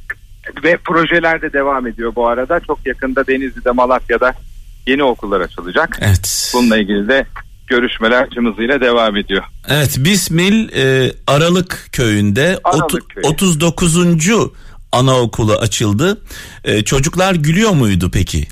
Ve 0.63 0.77
projeler 0.77 1.41
de 1.41 1.53
devam 1.53 1.87
ediyor 1.87 2.15
bu 2.15 2.27
arada. 2.27 2.59
Çok 2.59 2.85
yakında 2.85 3.27
Denizli'de, 3.27 3.71
Malatya'da 3.71 4.33
yeni 4.87 5.03
okullar 5.03 5.41
açılacak. 5.41 5.97
Evet. 6.01 6.51
Bununla 6.55 6.77
ilgili 6.77 7.07
de 7.07 7.25
görüşmeler 7.67 8.29
tüm 8.29 8.51
hızıyla 8.51 8.81
devam 8.81 9.15
ediyor. 9.17 9.43
Evet, 9.69 9.97
Bismil 9.99 10.69
e, 10.77 11.11
Aralık 11.27 11.87
köyünde 11.91 12.59
Aralık 12.63 12.83
otu- 12.83 13.07
köyü. 13.07 13.27
39. 13.27 13.97
anaokulu 14.91 15.53
açıldı. 15.53 16.21
E, 16.63 16.83
çocuklar 16.83 17.35
gülüyor 17.35 17.71
muydu 17.71 18.09
peki? 18.13 18.47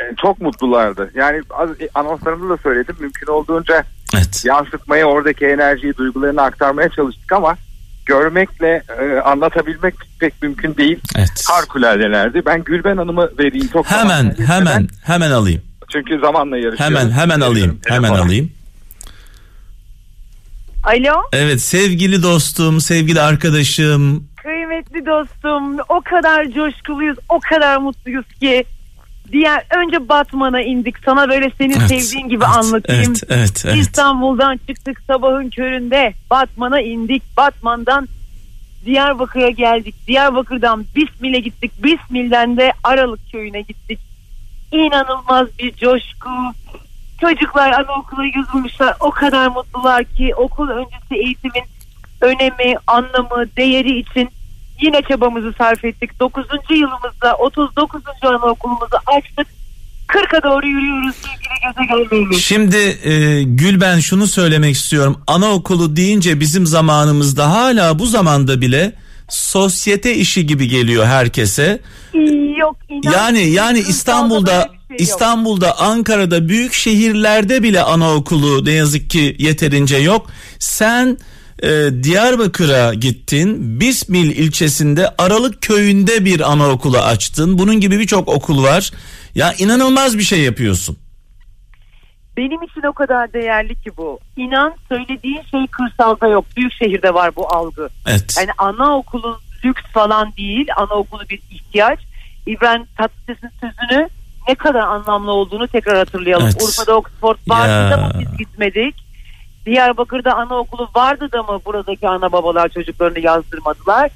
E, 0.00 0.04
çok 0.22 0.40
mutlulardı. 0.40 1.10
Yani 1.14 1.42
az 1.50 1.70
anonslarımda 1.94 2.48
da 2.48 2.56
söyledim. 2.62 2.96
Mümkün 3.00 3.26
olduğunca 3.26 3.84
Evet. 4.14 4.42
yansıtmayı, 4.44 5.04
oradaki 5.04 5.46
enerjiyi, 5.46 5.96
duygularını 5.96 6.42
aktarmaya 6.42 6.88
çalıştık 6.88 7.32
ama 7.32 7.56
görmekle 8.06 8.82
e, 9.00 9.20
anlatabilmek 9.20 9.94
pek 10.20 10.42
mümkün 10.42 10.76
değil. 10.76 10.98
Evet. 11.16 11.44
Harikuladelerdi. 11.50 12.42
Ben 12.46 12.64
Gülben 12.64 12.96
Hanım'ı 12.96 13.30
vereyim. 13.38 13.68
Çok 13.72 13.86
Hemen 13.90 14.02
zamanla 14.08 14.28
geçmeden. 14.28 14.54
hemen 14.54 14.88
hemen 15.04 15.30
alayım. 15.30 15.62
Çünkü 15.92 16.18
zamanla 16.18 16.56
yarışıyoruz. 16.56 16.96
Hemen 16.98 17.10
hemen 17.10 17.40
alayım. 17.40 17.80
Hemen 17.86 18.02
Telefona. 18.02 18.26
alayım. 18.26 18.50
Alo, 20.84 21.22
Evet 21.32 21.60
sevgili 21.60 22.22
dostum, 22.22 22.80
sevgili 22.80 23.20
arkadaşım. 23.20 24.28
kıymetli 24.42 25.06
dostum. 25.06 25.76
O 25.88 26.00
kadar 26.00 26.44
coşkuluyuz, 26.50 27.18
o 27.28 27.40
kadar 27.40 27.76
mutluyuz 27.76 28.26
ki. 28.40 28.64
Diğer 29.32 29.64
önce 29.76 30.08
Batman'a 30.08 30.60
indik. 30.60 30.96
Sana 31.04 31.28
böyle 31.28 31.50
senin 31.58 31.80
Evet, 31.80 31.88
sevdiğin 31.88 32.28
gibi 32.28 32.44
evet, 32.44 32.56
anlatayım. 32.56 33.12
Evet, 33.12 33.22
evet, 33.28 33.64
evet. 33.66 33.76
İstanbul'dan 33.76 34.60
çıktık 34.68 35.00
sabahın 35.06 35.50
köründe. 35.50 36.14
Batman'a 36.30 36.80
indik. 36.80 37.22
Batman'dan 37.36 38.08
Diyarbakır'a 38.84 39.50
geldik. 39.50 39.94
Diyarbakır'dan 40.06 40.84
Bismil'e 40.96 41.40
gittik. 41.40 41.72
Bismil'den 41.84 42.56
de 42.56 42.72
Aralık 42.84 43.32
köyüne 43.32 43.60
gittik. 43.60 43.98
İnanılmaz 44.72 45.48
bir 45.58 45.72
coşku. 45.72 46.30
Çocuklar 47.20 47.72
anaokula 47.72 48.24
yazılmışlar. 48.36 48.94
O 49.00 49.10
kadar 49.10 49.48
mutlular 49.48 50.04
ki 50.04 50.34
okul 50.34 50.68
öncesi 50.68 51.14
eğitimin 51.14 51.64
önemi, 52.20 52.74
anlamı, 52.86 53.46
değeri 53.56 53.98
için 53.98 54.28
yine 54.80 55.02
çabamızı 55.08 55.52
sarf 55.58 55.84
ettik. 55.84 56.20
9. 56.20 56.44
yılımızda 56.70 57.36
39. 57.38 58.02
anaokulumuzu 58.22 58.96
açtık. 59.06 59.46
40'a 60.08 60.42
doğru 60.42 60.66
yürüyoruz 60.66 61.14
sevgili 61.16 61.88
gezegenlerimiz. 61.88 62.42
Şimdi 62.42 62.76
e, 62.76 63.42
Gülben 63.42 64.00
şunu 64.00 64.26
söylemek 64.26 64.74
istiyorum. 64.74 65.20
Anaokulu 65.26 65.96
deyince 65.96 66.40
bizim 66.40 66.66
zamanımızda 66.66 67.52
hala 67.52 67.98
bu 67.98 68.06
zamanda 68.06 68.60
bile 68.60 68.92
sosyete 69.28 70.14
işi 70.14 70.46
gibi 70.46 70.68
geliyor 70.68 71.06
herkese. 71.06 71.80
Yok 72.58 72.76
inan. 72.88 73.12
Yani 73.12 73.50
yani 73.50 73.78
İstanbul'da 73.78 74.68
şey. 74.88 74.96
İstanbul'da, 74.98 75.78
Ankara'da 75.78 76.48
büyük 76.48 76.72
şehirlerde 76.72 77.62
bile 77.62 77.82
anaokulu 77.82 78.64
ne 78.64 78.72
yazık 78.72 79.10
ki 79.10 79.36
yeterince 79.38 79.96
yok. 79.96 80.26
Sen 80.58 81.18
e, 81.62 81.68
Diyarbakır'a 82.02 82.94
gittin. 82.94 83.80
Bismil 83.80 84.30
ilçesinde 84.30 85.14
Aralık 85.18 85.62
köyünde 85.62 86.24
bir 86.24 86.52
anaokulu 86.52 86.98
açtın. 86.98 87.58
Bunun 87.58 87.80
gibi 87.80 87.98
birçok 87.98 88.28
okul 88.28 88.62
var. 88.62 88.90
Ya 89.34 89.52
inanılmaz 89.58 90.18
bir 90.18 90.22
şey 90.22 90.40
yapıyorsun. 90.40 90.96
Benim 92.36 92.62
için 92.62 92.82
o 92.82 92.92
kadar 92.92 93.32
değerli 93.32 93.74
ki 93.74 93.90
bu. 93.96 94.18
İnan 94.36 94.74
söylediğin 94.88 95.42
şey 95.50 95.66
kırsalda 95.66 96.28
yok. 96.28 96.44
Büyük 96.56 96.72
şehirde 96.72 97.14
var 97.14 97.36
bu 97.36 97.54
algı. 97.54 97.88
Evet. 98.06 98.34
Yani 98.38 98.50
anaokulu 98.58 99.40
lüks 99.64 99.82
falan 99.92 100.32
değil. 100.36 100.66
Anaokulu 100.76 101.22
bir 101.28 101.40
ihtiyaç. 101.50 101.98
İbrahim 102.46 102.86
Tatlıses'in 102.96 103.50
sözünü 103.60 104.08
ne 104.48 104.54
kadar 104.54 104.80
anlamlı 104.80 105.32
olduğunu 105.32 105.68
tekrar 105.68 105.96
hatırlayalım. 105.96 106.46
Evet. 106.46 106.62
Urfa'da 106.62 106.96
Oxford 106.96 107.38
vardı 107.48 107.98
mı 107.98 108.12
biz 108.20 108.38
gitmedik? 108.38 109.05
Diyarbakır'da 109.66 110.34
anaokulu 110.36 110.88
vardı 110.96 111.28
da 111.32 111.42
mı 111.42 111.60
buradaki 111.64 112.08
ana 112.08 112.32
babalar 112.32 112.68
çocuklarını 112.68 113.18
yazdırmadılar? 113.18 114.10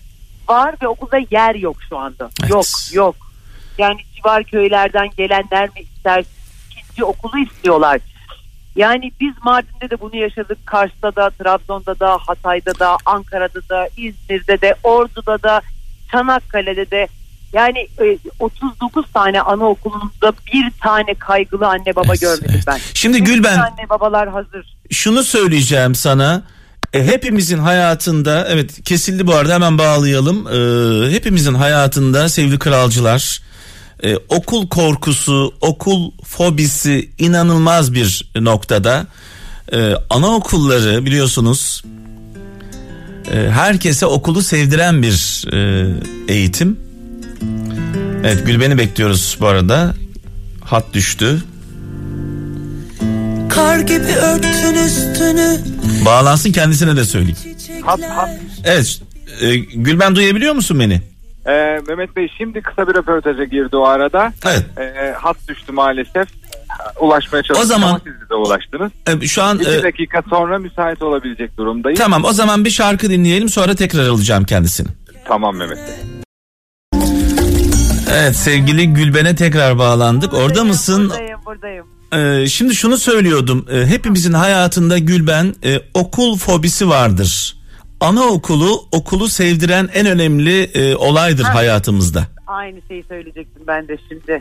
Var 0.48 0.74
ve 0.82 0.88
okulda 0.88 1.18
yer 1.30 1.54
yok 1.54 1.76
şu 1.88 1.98
anda. 1.98 2.30
Evet. 2.40 2.50
Yok 2.50 2.64
yok. 2.92 3.16
Yani 3.78 4.00
civar 4.14 4.44
köylerden 4.44 5.08
gelenler 5.16 5.68
mi 5.68 5.80
ister 5.80 6.24
ikinci 6.70 7.04
okulu 7.04 7.38
istiyorlar. 7.38 8.00
Yani 8.76 9.12
biz 9.20 9.34
Mardin'de 9.44 9.90
de 9.90 10.00
bunu 10.00 10.16
yaşadık. 10.16 10.58
Kars'ta 10.66 11.16
da, 11.16 11.30
Trabzon'da 11.30 12.00
da, 12.00 12.18
Hatay'da 12.26 12.78
da, 12.78 12.96
Ankara'da 13.04 13.60
da, 13.68 13.88
İzmir'de 13.96 14.60
de, 14.60 14.74
Ordu'da 14.82 15.42
da, 15.42 15.62
Çanakkale'de 16.12 16.90
de. 16.90 17.08
Yani 17.52 17.78
e, 17.78 18.18
39 18.38 19.04
tane 19.14 19.40
anaokulunda 19.40 20.32
bir 20.54 20.70
tane 20.82 21.14
kaygılı 21.14 21.66
anne 21.66 21.96
baba 21.96 22.06
Evet, 22.08 22.20
görmedim 22.20 22.50
evet. 22.54 22.64
ben. 22.66 22.78
Şimdi 22.94 23.20
Bütün 23.20 23.34
Gülben- 23.34 23.58
anne 23.58 23.88
babalar 23.90 24.28
hazır. 24.28 24.76
şunu 24.90 25.22
söyleyeceğim 25.22 25.94
sana. 25.94 26.42
E, 26.92 27.06
hepimizin 27.06 27.58
hayatında 27.58 28.46
evet 28.50 28.84
kesildi 28.84 29.26
bu 29.26 29.34
arada 29.34 29.54
hemen 29.54 29.78
bağlayalım. 29.78 30.46
E, 30.48 31.12
hepimizin 31.12 31.54
hayatında 31.54 32.28
sevgili 32.28 32.58
kralcılar 32.58 33.40
e, 34.04 34.16
okul 34.16 34.68
korkusu, 34.68 35.54
okul 35.60 36.10
fobisi 36.24 37.10
inanılmaz 37.18 37.94
bir 37.94 38.30
noktada. 38.40 39.06
E, 39.72 39.92
anaokulları 40.10 41.04
biliyorsunuz 41.06 41.84
e, 43.32 43.50
herkese 43.50 44.06
okulu 44.06 44.42
sevdiren 44.42 45.02
bir 45.02 45.44
e, 45.52 45.86
eğitim. 46.28 46.89
Evet 48.24 48.46
Gülben'i 48.46 48.78
bekliyoruz 48.78 49.36
bu 49.40 49.46
arada. 49.46 49.94
Hat 50.64 50.84
düştü. 50.92 51.38
Kar 53.50 53.78
gibi 53.78 54.02
örtün 54.12 54.74
üstünü 54.86 55.58
Bağlansın 56.04 56.52
kendisine 56.52 56.96
de 56.96 57.04
söyleyeyim. 57.04 57.36
Hat, 57.84 58.00
hat. 58.02 58.28
Evet. 58.64 59.00
e, 59.40 59.56
Gülben 59.56 60.16
duyabiliyor 60.16 60.54
musun 60.54 60.80
beni? 60.80 61.00
Ee, 61.46 61.80
Mehmet 61.88 62.16
Bey 62.16 62.28
şimdi 62.38 62.60
kısa 62.62 62.88
bir 62.88 62.94
röportaja 62.94 63.44
girdi 63.44 63.76
o 63.76 63.84
arada. 63.84 64.32
Evet. 64.46 64.64
Ee, 64.78 65.12
hat 65.12 65.36
düştü 65.48 65.72
maalesef. 65.72 66.28
Ulaşmaya 67.00 67.42
çalıştık 67.42 67.64
O 67.64 67.68
zaman- 67.68 67.88
ama 67.88 68.00
siz 68.04 68.30
de 68.30 68.34
ulaştınız. 68.34 68.92
E, 69.22 69.26
Şu 69.26 69.42
an 69.42 69.58
İki 69.58 69.70
e, 69.70 69.82
dakika 69.82 70.22
sonra 70.30 70.58
müsait 70.58 71.02
olabilecek 71.02 71.56
durumdayım. 71.58 71.98
tamam 71.98 72.24
o 72.24 72.32
zaman 72.32 72.64
bir 72.64 72.70
şarkı 72.70 73.10
dinleyelim 73.10 73.48
sonra 73.48 73.74
tekrar 73.74 74.08
alacağım 74.08 74.44
kendisini. 74.44 74.88
Tamam 75.24 75.56
Mehmet 75.56 75.76
Bey. 75.78 76.19
Evet 78.12 78.36
sevgili 78.36 78.94
Gülben'e 78.94 79.36
tekrar 79.36 79.78
bağlandık. 79.78 80.34
Orada 80.34 80.64
mısın? 80.64 81.10
Buradayım 81.10 81.40
buradayım. 81.46 81.86
E, 82.42 82.46
şimdi 82.48 82.74
şunu 82.74 82.96
söylüyordum. 82.96 83.66
E, 83.72 83.86
hepimizin 83.86 84.32
hayatında 84.32 84.98
Gülben 84.98 85.54
e, 85.64 85.80
okul 85.94 86.38
fobisi 86.38 86.88
vardır. 86.88 87.56
Anaokulu 88.00 88.84
okulu 88.92 89.28
sevdiren 89.28 89.88
en 89.94 90.06
önemli 90.06 90.62
e, 90.62 90.96
olaydır 90.96 91.44
hayatımızda. 91.44 92.26
Aynı 92.46 92.78
şeyi 92.88 93.04
söyleyecektim 93.08 93.62
ben 93.66 93.88
de 93.88 93.98
şimdi. 94.08 94.40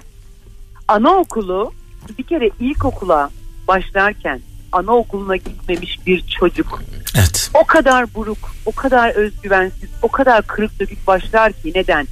Anaokulu 0.87 1.71
bir 2.17 2.23
kere 2.23 2.49
ilkokula 2.59 3.29
başlarken 3.67 4.41
anaokuluna 4.71 5.35
gitmemiş 5.35 6.07
bir 6.07 6.21
çocuk 6.39 6.81
Evet. 7.15 7.51
o 7.53 7.65
kadar 7.65 8.13
buruk, 8.15 8.37
o 8.65 8.71
kadar 8.71 9.09
özgüvensiz, 9.09 9.89
o 10.01 10.07
kadar 10.07 10.47
kırık 10.47 10.79
dökük 10.79 11.07
başlar 11.07 11.53
ki 11.53 11.71
neden? 11.75 12.07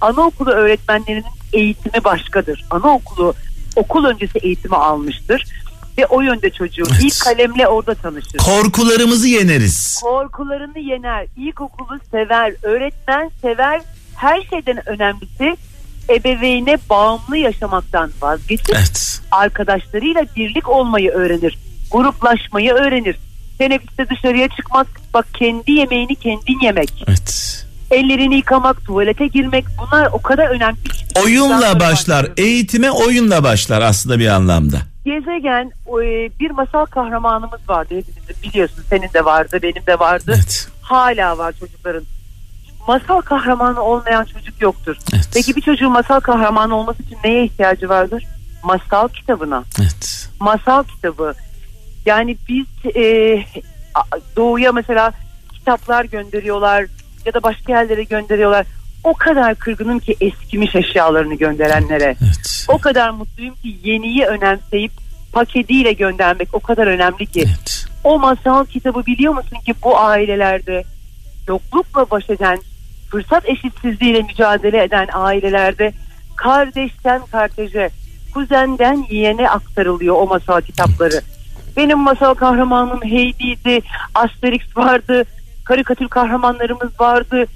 Anaokulu 0.00 0.50
öğretmenlerinin 0.50 1.24
eğitimi 1.52 2.04
başkadır. 2.04 2.64
Anaokulu 2.70 3.34
okul 3.76 4.04
öncesi 4.04 4.38
eğitimi 4.38 4.76
almıştır 4.76 5.44
ve 5.98 6.06
o 6.06 6.20
yönde 6.20 6.50
çocuğu 6.50 6.82
Evet. 6.90 7.02
ilk 7.02 7.20
kalemle 7.20 7.68
orada 7.68 7.94
tanışır. 7.94 8.38
Korkularımızı 8.38 9.28
yeneriz. 9.28 10.00
Korkularını 10.02 10.78
yener, 10.78 11.26
ilkokulu 11.36 11.98
sever, 12.10 12.52
öğretmen 12.62 13.30
sever. 13.42 13.80
Her 14.16 14.42
şeyden 14.42 14.88
önemlisi 14.88 15.56
ebeveyne 16.10 16.78
bağımlı 16.90 17.36
yaşamaktan 17.36 18.10
vazgeçip 18.22 18.70
Evet. 18.76 19.20
arkadaşlarıyla 19.30 20.26
birlik 20.36 20.68
olmayı 20.68 21.10
öğrenir. 21.10 21.58
Gruplaşmayı 21.90 22.72
öğrenir. 22.72 23.16
Teneffüste 23.58 24.08
dışarıya 24.08 24.48
çıkmak, 24.48 24.86
bak 25.14 25.26
kendi 25.34 25.72
yemeğini 25.72 26.14
kendin 26.14 26.60
yemek. 26.62 27.04
Evet. 27.08 27.64
Ellerini 27.90 28.36
yıkamak, 28.36 28.84
tuvalete 28.84 29.26
girmek 29.26 29.64
bunlar 29.78 30.08
o 30.12 30.22
kadar 30.22 30.48
önemli. 30.48 30.78
Oyunla 31.24 31.80
başlar. 31.80 32.26
Eğitime 32.36 32.90
oyunla 32.90 33.44
başlar 33.44 33.82
aslında 33.82 34.18
bir 34.18 34.28
anlamda. 34.28 34.76
Gezegen 35.04 35.72
e, 35.86 36.30
bir 36.40 36.50
masal 36.50 36.84
kahramanımız 36.86 37.60
vardı 37.68 37.94
hepinizin 37.96 38.42
biliyorsun 38.42 38.84
senin 38.90 39.08
de 39.14 39.24
vardı 39.24 39.58
benim 39.62 39.86
de 39.86 39.98
vardı. 39.98 40.32
Evet. 40.34 40.68
Hala 40.82 41.38
var 41.38 41.54
çocukların. 41.60 42.04
Masal 42.88 43.20
kahramanı 43.20 43.80
olmayan 43.80 44.24
çocuk 44.24 44.62
yoktur. 44.62 44.96
Evet. 45.14 45.28
Peki 45.34 45.56
bir 45.56 45.60
çocuğun 45.60 45.92
masal 45.92 46.20
kahramanı 46.20 46.74
olması 46.76 47.02
için 47.02 47.18
neye 47.24 47.44
ihtiyacı 47.44 47.88
vardır? 47.88 48.24
Masal 48.64 49.08
kitabına. 49.08 49.64
Evet. 49.80 50.28
masal 50.40 50.84
kitabı. 50.84 51.34
Yani 52.06 52.36
biz 52.48 52.96
e, 52.96 53.38
doğuya 54.36 54.72
mesela 54.72 55.12
kitaplar 55.52 56.04
gönderiyorlar 56.04 56.86
ya 57.28 57.34
da 57.34 57.42
başka 57.42 57.72
yerlere 57.72 58.02
gönderiyorlar. 58.02 58.66
O 59.04 59.14
kadar 59.14 59.54
kırgınım 59.54 59.98
ki 59.98 60.16
eskimiş 60.20 60.76
eşyalarını 60.76 61.34
gönderenlere. 61.34 62.16
Evet. 62.22 62.66
O 62.68 62.78
kadar 62.78 63.10
mutluyum 63.10 63.54
ki 63.54 63.76
yeniyi 63.84 64.24
önemseyip 64.24 64.92
paketiyle 65.32 65.92
göndermek 65.92 66.48
o 66.52 66.60
kadar 66.60 66.86
önemli 66.86 67.26
ki. 67.26 67.44
Evet. 67.46 67.86
O 68.04 68.18
masal 68.18 68.64
kitabı 68.64 69.06
biliyor 69.06 69.34
musun 69.34 69.58
ki 69.66 69.74
bu 69.82 69.98
ailelerde 69.98 70.84
yoklukla 71.48 72.10
baş 72.10 72.30
eden 72.30 72.58
fırsat 73.10 73.48
eşitsizliğiyle 73.48 74.22
mücadele 74.22 74.82
eden 74.84 75.08
ailelerde 75.12 75.92
kardeşten 76.36 77.22
kardeşe, 77.26 77.90
kuzenden 78.34 79.06
yeğene 79.10 79.50
aktarılıyor 79.50 80.14
o 80.18 80.26
masal 80.26 80.60
kitapları. 80.60 81.20
Benim 81.76 81.98
masal 81.98 82.34
kahramanım 82.34 83.00
Heidi'ydi, 83.02 83.80
Asterix 84.14 84.76
vardı, 84.76 85.24
karikatür 85.68 86.08
kahramanlarımız 86.08 87.00
vardı. 87.00 87.46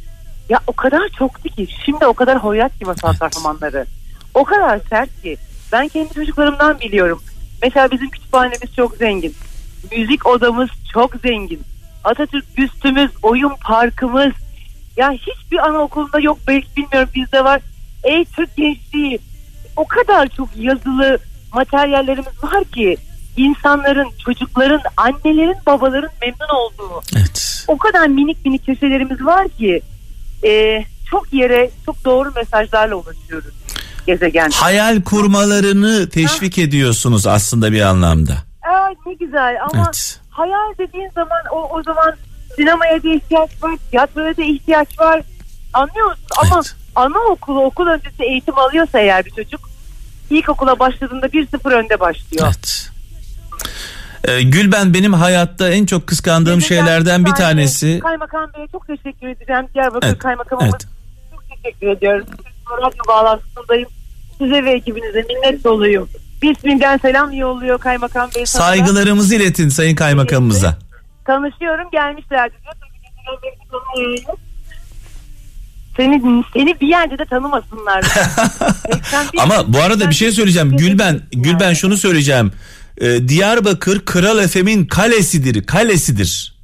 Ya 0.49 0.61
o 0.66 0.73
kadar 0.73 1.09
çoktu 1.19 1.49
ki 1.49 1.66
şimdi 1.85 2.07
o 2.07 2.14
kadar 2.14 2.38
hoyrat 2.38 2.78
ki 2.78 2.85
masal 2.85 3.11
Evet. 3.11 3.19
kahramanları. 3.21 3.87
O 4.35 4.45
kadar 4.45 4.81
sert 4.90 5.23
ki. 5.23 5.37
Ben 5.73 5.88
kendi 5.88 6.14
çocuklarımdan 6.14 6.81
biliyorum. 6.81 7.23
Mesela 7.62 7.90
bizim 7.90 8.11
kütüphanemiz 8.11 8.76
çok 8.76 8.97
zengin. 8.97 9.35
Müzik 9.97 10.26
odamız 10.26 10.69
çok 10.92 11.14
zengin. 11.16 11.61
Atatürk 12.04 12.57
büstümüz, 12.57 13.11
oyun 13.23 13.52
parkımız. 13.64 14.33
Ya 14.97 15.11
hiçbir 15.12 15.59
anaokulunda 15.59 16.21
yok 16.21 16.38
belki 16.49 16.76
bilmiyorum 16.76 17.11
bizde 17.14 17.45
var. 17.45 17.61
Ey 18.04 18.25
Türk 18.25 18.57
gençliği 18.57 19.19
o 19.76 19.87
kadar 19.87 20.28
çok 20.28 20.49
yazılı 20.57 21.19
materyallerimiz 21.54 22.45
var 22.45 22.64
ki 22.64 22.97
insanların, 23.36 24.08
çocukların, 24.24 24.80
annelerin, 24.96 25.56
babaların 25.66 26.10
memnun 26.22 26.54
olduğu 26.54 27.02
Evet. 27.16 27.64
o 27.68 27.78
kadar 27.78 28.06
minik 28.06 28.44
minik 28.46 28.66
köşelerimiz 28.66 29.24
var 29.26 29.48
ki 29.48 29.80
e, 30.44 30.84
çok 31.10 31.32
yere 31.32 31.70
çok 31.86 32.04
doğru 32.04 32.32
mesajlarla 32.36 32.94
ulaşıyoruz 32.94 33.54
gezegen. 34.06 34.50
Hayal 34.50 35.02
kurmalarını 35.02 36.08
teşvik 36.08 36.58
ediyorsunuz 36.58 37.26
aslında 37.26 37.72
bir 37.72 37.80
anlamda. 37.80 38.32
Aa, 38.62 38.88
ne 39.06 39.14
güzel 39.14 39.56
ama 39.62 39.84
Evet. 39.86 40.20
hayal 40.30 40.74
dediğin 40.78 41.10
zaman 41.14 41.40
o, 41.52 41.78
o 41.78 41.82
zaman 41.82 42.14
sinemaya 42.56 43.02
da 43.02 43.08
ihtiyaç 43.08 43.50
var, 43.62 43.76
tiyatroya 43.90 44.36
da 44.36 44.42
ihtiyaç 44.42 44.98
var. 44.98 45.22
Anlıyor 45.72 46.06
musun? 46.10 46.24
Ama 46.38 46.54
Evet. 46.56 46.74
anaokulu 46.96 47.64
okul 47.64 47.86
öncesi 47.86 48.22
eğitim 48.22 48.58
alıyorsa 48.58 48.98
eğer 48.98 49.24
bir 49.24 49.30
çocuk 49.30 49.60
ilkokula 50.30 50.78
başladığında 50.78 51.26
1-0 51.26 51.70
önde 51.74 52.00
başlıyor. 52.00 52.46
Evet. 52.46 52.90
Ee, 54.25 54.42
Gülben 54.42 54.95
benim 54.95 55.12
hayatta 55.12 55.69
en 55.69 55.87
çok 55.87 56.07
kıskandığım 56.07 56.59
Gezegen 56.59 56.69
şeylerden 56.69 57.25
bir 57.25 57.31
tanesi. 57.31 58.00
Kaymakam 58.02 58.50
Bey'e 58.57 58.66
çok 58.73 58.87
teşekkür 58.87 59.28
edeceğim. 59.28 59.66
Diyarbakır 59.75 60.07
Evet, 60.09 60.19
Kaymakamımız 60.19 60.75
evet. 60.75 60.87
çok 61.31 61.45
teşekkür 61.49 61.88
ediyorum. 61.88 62.26
Radyo 62.78 63.04
bağlantısındayım. 63.09 63.88
Size 64.38 64.64
ve 64.64 64.73
ekibinize 64.73 65.23
minnet 65.28 65.64
doluyum. 65.64 66.09
Bismillah 66.42 66.99
selam 66.99 67.33
yolluyor 67.33 67.78
Kaymakam 67.78 68.31
Bey. 68.37 68.47
sana. 68.47 68.62
Saygılarımızı 68.62 69.35
iletin 69.35 69.69
Sayın 69.69 69.97
Kaymakamımıza. 69.97 70.78
Tanışıyorum 71.26 71.90
gelmişlerdi. 71.92 72.54
Seni, 75.97 76.45
seni 76.54 76.81
bir 76.81 76.88
yerde 76.88 77.19
de 77.19 77.25
tanımasınlar. 77.25 78.02
81 78.92 79.38
Ama 79.42 79.73
bu 79.73 79.78
arada 79.83 80.11
bir 80.11 80.14
şey 80.14 80.33
söyleyeceğim. 80.33 80.76
Gülben, 80.76 81.21
Gülben 81.33 81.73
şunu 81.75 81.97
söyleyeceğim. 81.97 82.52
Ee, 83.00 83.28
Diyarbakır 83.28 84.04
Kral 84.04 84.38
Efem'in 84.38 84.87
kalesidir, 84.87 85.66
kalesidir. 85.66 86.54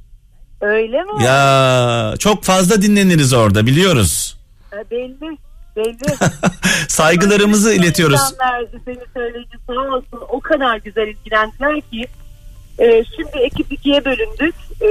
Öyle 0.61 1.03
mi? 1.03 1.23
Ya 1.23 2.13
çok 2.19 2.43
fazla 2.43 2.81
dinleniriz 2.81 3.33
orada 3.33 3.65
biliyoruz. 3.65 4.37
Ha, 4.71 4.77
Belli. 4.91 5.37
Belli. 5.75 6.15
Saygılarımızı 6.87 7.73
iletiyoruz. 7.73 8.19
İnsanlardı 8.19 8.81
seni 8.85 8.99
söyleyince 9.13 9.57
sağ 9.67 9.73
olsun 9.73 10.19
o 10.29 10.39
kadar 10.39 10.77
güzel 10.77 11.07
ilgilendiler 11.07 11.81
ki 11.81 12.07
e, 12.79 13.03
şimdi 13.15 13.37
ekip 13.43 13.71
ikiye 13.71 14.05
bölündük. 14.05 14.55
E, 14.81 14.87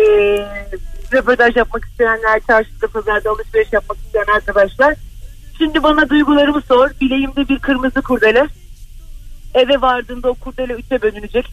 röportaj 1.12 1.56
yapmak 1.56 1.84
isteyenler, 1.84 2.40
çarşıda 2.46 2.86
pazarda 2.86 3.30
alışveriş 3.30 3.72
yapmak 3.72 3.98
isteyen 3.98 4.36
arkadaşlar. 4.36 4.94
Şimdi 5.58 5.82
bana 5.82 6.08
duygularımı 6.08 6.62
sor. 6.68 6.90
Bileğimde 7.00 7.48
bir 7.48 7.58
kırmızı 7.58 8.02
kurdele. 8.02 8.46
Eve 9.54 9.80
vardığında 9.80 10.30
o 10.30 10.34
kurdele 10.34 10.72
üçe 10.72 11.02
bölünecek. 11.02 11.46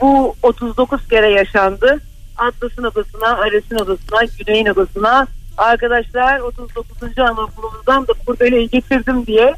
Bu 0.00 0.36
39 0.42 1.08
kere 1.08 1.30
yaşandı. 1.30 2.00
Atlas'ın 2.36 2.84
odasına, 2.84 3.28
Ares'in 3.28 3.76
odasına, 3.76 4.20
Güney'in 4.38 4.66
odasına. 4.66 5.26
Arkadaşlar 5.58 6.40
39. 6.40 7.18
anaokulumuzdan 7.18 8.08
da 8.08 8.12
kurdeleyi 8.26 8.68
getirdim 8.68 9.26
diye 9.26 9.54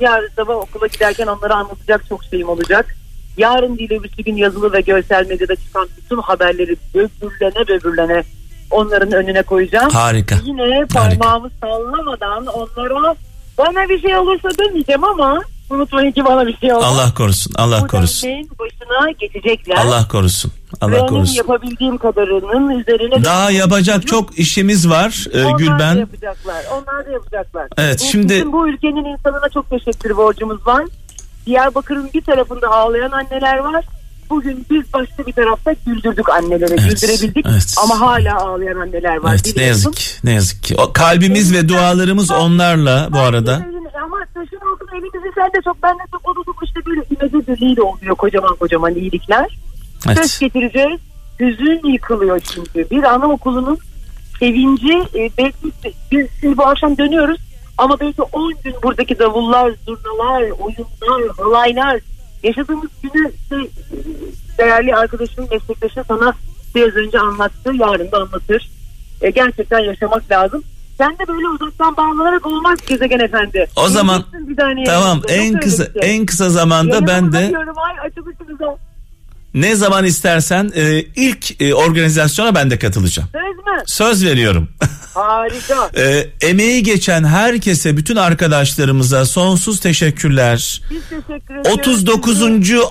yarın 0.00 0.30
sabah 0.36 0.56
okula 0.56 0.86
giderken 0.86 1.26
onlara 1.26 1.54
anlatacak 1.54 2.08
çok 2.08 2.24
şeyim 2.24 2.48
olacak. 2.48 2.96
Yarın 3.36 3.78
değil 3.78 3.92
öbürsü 3.92 4.22
gün 4.22 4.36
yazılı 4.36 4.72
ve 4.72 4.80
görsel 4.80 5.26
medyada 5.26 5.56
çıkan 5.56 5.88
bütün 5.96 6.16
haberleri 6.16 6.76
böbürlene 6.94 7.68
böbürlene 7.68 8.22
onların 8.70 9.12
önüne 9.12 9.42
koyacağım. 9.42 9.90
Harika. 9.90 10.36
Yine 10.44 10.86
parmağımı 10.86 11.50
sallamadan 11.60 12.46
onlara 12.46 13.14
bana 13.58 13.88
bir 13.88 14.00
şey 14.00 14.16
olursa 14.16 14.48
demeyeceğim 14.58 15.04
ama 15.04 15.40
unutmayın 15.70 16.12
ki 16.12 16.24
bana 16.24 16.46
bir 16.46 16.56
şey 16.56 16.72
olmaz. 16.72 16.84
Allah 16.88 17.14
korusun, 17.14 17.52
Allah 17.56 17.82
Bu 17.82 17.86
korusun. 17.88 18.28
derneğin 18.28 18.50
başına 18.58 19.10
geçecekler. 19.10 19.76
Allah 19.76 20.08
korusun. 20.08 20.52
Allah 20.80 20.98
onun 21.00 21.08
korusun. 21.08 21.34
yapabildiğim 21.34 21.98
kadarının 21.98 22.78
üzerine 22.78 23.24
Daha 23.24 23.50
yapacak 23.50 24.06
çok 24.06 24.38
işimiz 24.38 24.88
var 24.90 25.26
e, 25.32 25.40
onlar 25.44 25.52
da 25.52 25.56
Gülben. 25.58 25.94
yapacaklar. 25.96 26.64
Onlar 26.72 27.06
da 27.06 27.10
yapacaklar. 27.10 27.68
Evet, 27.78 28.00
Bu- 28.02 28.04
şimdi- 28.10 28.34
Bizim 28.34 28.52
bu 28.52 28.68
ülkenin 28.68 29.04
insanına 29.04 29.48
çok 29.54 29.70
teşekkür 29.70 30.16
borcumuz 30.16 30.66
var. 30.66 30.84
Diyarbakır'ın 31.46 32.10
bir 32.14 32.20
tarafında 32.22 32.68
ağlayan 32.68 33.10
anneler 33.10 33.58
var. 33.58 33.84
Bugün 34.30 34.66
biz 34.70 34.92
başka 34.92 35.26
bir 35.26 35.32
tarafta 35.32 35.72
güldürdük 35.86 36.28
anneleri. 36.28 36.76
Evet, 36.80 37.00
Güldürebildik 37.00 37.46
evet. 37.50 37.74
ama 37.82 38.00
hala 38.00 38.36
ağlayan 38.36 38.76
anneler 38.80 39.16
var. 39.16 39.30
Evet 39.30 39.46
ne 39.46 39.52
biliyorsun. 39.54 39.66
yazık 39.68 39.94
ki, 39.96 40.04
ne 40.24 40.32
yazık 40.32 40.62
ki. 40.62 40.74
O 40.78 40.92
kalbimiz 40.92 41.52
ve 41.54 41.68
dualarımız 41.68 42.30
onlarla 42.30 43.08
bu 43.12 43.18
arada. 43.18 43.54
Ama 44.04 44.16
taşın 44.34 44.56
elimizi 44.92 45.32
sen 45.34 45.46
de 45.46 45.62
çok 45.64 45.82
ben 45.82 45.94
de 45.94 46.02
çok 46.10 46.44
çok 46.44 46.64
işte 46.64 46.80
böyle 46.86 47.02
imece 47.10 47.46
birliğiyle 47.46 47.82
oluyor 47.82 48.16
kocaman 48.16 48.56
kocaman 48.56 48.94
iyilikler. 48.94 49.58
Söz 49.98 50.16
Evet. 50.18 50.38
getireceğiz. 50.40 51.00
Hüzün 51.40 51.92
yıkılıyor 51.92 52.40
çünkü. 52.40 52.90
Bir 52.90 53.02
anaokulunun 53.02 53.78
sevinci 54.38 54.92
e, 54.92 55.30
belki 55.38 55.72
biz 56.12 56.26
şimdi 56.40 56.56
bu 56.56 56.66
akşam 56.66 56.98
dönüyoruz 56.98 57.40
ama 57.78 58.00
belki 58.00 58.22
10 58.22 58.54
gün 58.64 58.74
buradaki 58.82 59.18
davullar, 59.18 59.72
zurnalar, 59.86 60.42
oyunlar, 60.42 61.36
halaylar 61.36 62.00
yaşadığımız 62.42 62.90
günü 63.02 63.32
işte, 63.34 63.56
e, 63.56 64.58
değerli 64.58 64.94
arkadaşım, 64.94 65.46
meslektaşım 65.50 66.04
sana 66.08 66.34
biraz 66.74 66.94
önce 66.96 67.18
anlattı. 67.18 67.72
Yarın 67.74 68.12
da 68.12 68.16
anlatır. 68.16 68.70
E, 69.20 69.30
gerçekten 69.30 69.78
yaşamak 69.78 70.30
lazım. 70.30 70.62
Sen 70.98 71.12
de 71.12 71.28
böyle 71.28 71.48
uzaktan 71.48 71.96
bağlanarak 71.96 72.46
olmaz 72.46 72.78
gezegen 72.86 73.18
efendi. 73.18 73.66
O 73.76 73.88
zaman 73.88 74.24
tamam. 74.86 75.16
Yok 75.16 75.30
en 75.30 75.60
kısa 75.60 75.84
şey. 75.84 76.16
en 76.16 76.26
kısa 76.26 76.50
zamanda 76.50 76.94
Yayını 76.94 77.08
ben 77.08 77.32
de. 77.32 77.38
Ay 78.02 78.10
ne 79.54 79.76
zaman 79.76 80.04
istersen 80.04 80.72
e, 80.74 81.04
ilk 81.16 81.62
e, 81.62 81.74
organizasyona 81.74 82.54
ben 82.54 82.70
de 82.70 82.78
katılacağım. 82.78 83.28
Söz 83.32 83.56
mü? 83.56 83.82
Söz 83.86 84.24
veriyorum. 84.24 84.68
Harika. 85.14 85.90
E, 85.96 86.30
emeği 86.40 86.82
geçen 86.82 87.24
herkese, 87.24 87.96
bütün 87.96 88.16
arkadaşlarımıza 88.16 89.24
sonsuz 89.24 89.80
teşekkürler. 89.80 90.82
Biz 90.90 91.02
teşekkür 91.08 91.54
ediyoruz. 91.54 91.72
39. 91.72 92.42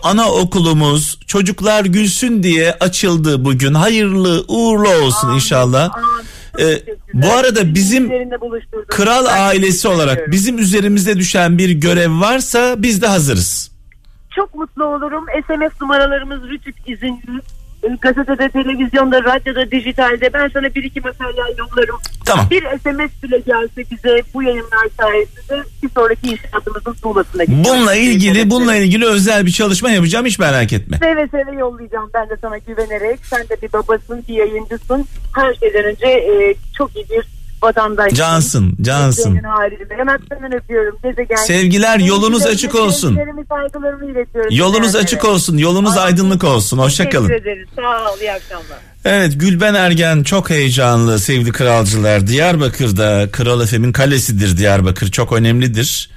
anaokulumuz 0.04 1.20
Çocuklar 1.28 1.86
Gülsün 1.86 2.44
diye 2.44 2.74
açıldı 2.80 3.46
bugün. 3.46 3.74
Hayırlı 3.74 4.46
uğurlu 4.48 4.90
olsun 4.90 5.28
Amin, 5.28 5.36
inşallah. 5.36 5.96
amin. 5.96 6.26
Ee, 6.60 6.82
bu 7.14 7.32
arada 7.32 7.62
Bizi 7.62 7.76
bizim. 7.76 8.12
Kral 8.88 9.26
ailesi 9.26 9.88
olarak 9.88 10.32
bizim 10.32 10.60
üzerimizde 10.60 11.18
düşen 11.18 11.58
bir 11.58 11.70
görev 11.70 12.22
varsa 12.22 12.76
biz 12.78 13.02
de 13.02 13.08
hazırız. 13.08 13.72
Çok 14.36 14.56
mutlu 14.56 14.86
olurum. 14.86 15.26
SMS 15.48 15.82
numaralarımız 15.82 16.44
Rütük 16.50 16.76
izinli. 16.90 17.42
E, 17.84 17.88
Gazetede, 18.02 18.50
televizyonda, 18.50 19.24
radyoda, 19.24 19.72
dijitalde 19.72 20.34
ben 20.34 20.48
sana 20.54 20.76
bir 20.76 20.84
iki 20.84 21.02
materyal 21.02 21.58
yollarım. 21.58 21.96
Tamam. 22.26 22.48
Bir 22.52 22.64
SMS 22.64 23.24
bile 23.24 23.40
gelse 23.40 23.84
bize 23.92 24.22
bu 24.34 24.44
yayınlar 24.44 24.88
sayesinde 25.00 25.64
bir 25.84 25.90
sonraki 25.90 26.28
inşaatımızın 26.28 26.94
tuğlasına 26.94 27.44
gideceğiz. 27.44 27.70
Bununla 27.70 27.96
ilgili 27.96 28.38
Evet, 28.40 28.52
bununla 28.52 28.76
ilgili 28.76 29.06
özel 29.06 29.46
bir 29.46 29.52
çalışma 29.52 29.90
yapacağım 29.92 30.26
hiç 30.26 30.40
merak 30.40 30.74
etme. 30.74 30.98
Seve 30.98 31.28
seve 31.28 31.60
yollayacağım 31.60 32.10
ben 32.14 32.30
de 32.30 32.38
sana 32.42 32.58
güvenerek. 32.58 33.20
Sen 33.26 33.42
de 33.50 33.62
bir 33.62 33.74
babasın, 33.74 34.24
bir 34.28 34.34
yayıncısın. 34.34 35.06
Her 35.36 35.54
şeyden 35.54 35.84
önce 35.84 36.08
e, 36.08 36.56
çok 36.78 36.96
iyi 36.96 37.06
bir 37.10 37.41
vatandaşsın. 37.64 38.16
Cansın, 38.16 38.78
cansın. 38.82 39.36
Halinde. 39.36 39.94
Yanaklarından 40.00 40.54
öpüyorum. 40.54 40.98
Gezegen. 41.04 41.36
Sevgiler, 41.36 42.00
yolunuz 42.00 42.44
Sevgilerimi, 42.44 42.56
açık 42.56 42.76
olsun. 42.76 43.08
sevgilerimi, 43.16 43.46
saygılarımı 43.50 44.12
iletiyorum. 44.12 44.50
Yolunuz 44.56 44.96
açık 44.96 45.26
olsun, 45.26 45.58
yolunuz 45.58 45.98
Ay, 45.98 46.04
aydınlık 46.04 46.44
olsun. 46.44 46.78
Hoşça 46.78 47.10
kalın. 47.10 47.28
Teşekkür 47.28 47.50
ederiz. 47.52 47.68
Sağ 47.76 48.12
ol. 48.12 48.18
İyi 48.22 48.32
akşamlar. 48.32 48.78
Evet 49.06 49.34
Gülben 49.40 49.74
Ergen 49.74 50.24
çok 50.24 50.50
heyecanlı 50.50 51.20
sevgili 51.20 51.52
kralcılar. 51.52 52.28
Diyarbakır'da 52.28 53.32
Kral 53.32 53.62
Efem'in 53.62 53.92
kalesidir 53.92 54.58
Diyarbakır 54.58 55.12
çok 55.12 55.34
önemlidir. 55.34 56.10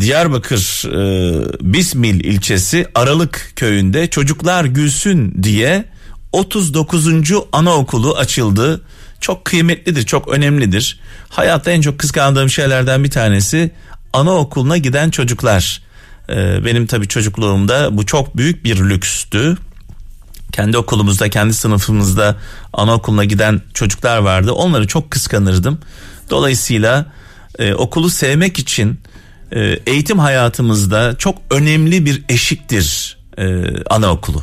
Diyarbakır 0.00 0.84
e, 0.86 1.44
Bismil 1.60 2.24
ilçesi 2.24 2.86
Aralık 2.94 3.52
köyünde 3.56 4.06
çocuklar 4.06 4.64
gülsün 4.64 5.42
diye 5.42 5.84
39. 6.32 7.06
anaokulu 7.52 8.16
açıldı. 8.16 8.80
Çok 9.20 9.44
kıymetlidir, 9.44 10.06
çok 10.06 10.28
önemlidir. 10.28 11.00
Hayatta 11.28 11.70
en 11.70 11.80
çok 11.80 11.98
kıskandığım 11.98 12.50
şeylerden 12.50 13.04
bir 13.04 13.10
tanesi 13.10 13.70
anaokuluna 14.12 14.76
giden 14.76 15.10
çocuklar. 15.10 15.82
Ee, 16.30 16.64
benim 16.64 16.86
tabii 16.86 17.08
çocukluğumda 17.08 17.96
bu 17.96 18.06
çok 18.06 18.36
büyük 18.36 18.64
bir 18.64 18.76
lükstü. 18.76 19.56
Kendi 20.52 20.78
okulumuzda, 20.78 21.30
kendi 21.30 21.54
sınıfımızda 21.54 22.36
anaokuluna 22.72 23.24
giden 23.24 23.62
çocuklar 23.74 24.18
vardı. 24.18 24.52
Onları 24.52 24.86
çok 24.86 25.10
kıskanırdım. 25.10 25.78
Dolayısıyla 26.30 27.06
e, 27.58 27.74
okulu 27.74 28.10
sevmek 28.10 28.58
için 28.58 29.00
e, 29.52 29.60
eğitim 29.86 30.18
hayatımızda 30.18 31.14
çok 31.18 31.38
önemli 31.50 32.04
bir 32.04 32.22
eşiktir 32.28 33.18
e, 33.38 33.64
anaokulu. 33.90 34.42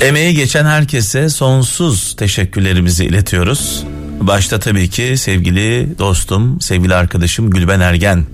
Emeği 0.00 0.34
geçen 0.34 0.64
herkese 0.64 1.28
sonsuz 1.28 2.16
teşekkürlerimizi 2.16 3.04
iletiyoruz. 3.04 3.84
Başta 4.20 4.60
tabii 4.60 4.90
ki 4.90 5.16
sevgili 5.16 5.98
dostum, 5.98 6.60
sevgili 6.60 6.94
arkadaşım 6.94 7.50
Gülben 7.50 7.80
Ergen. 7.80 8.26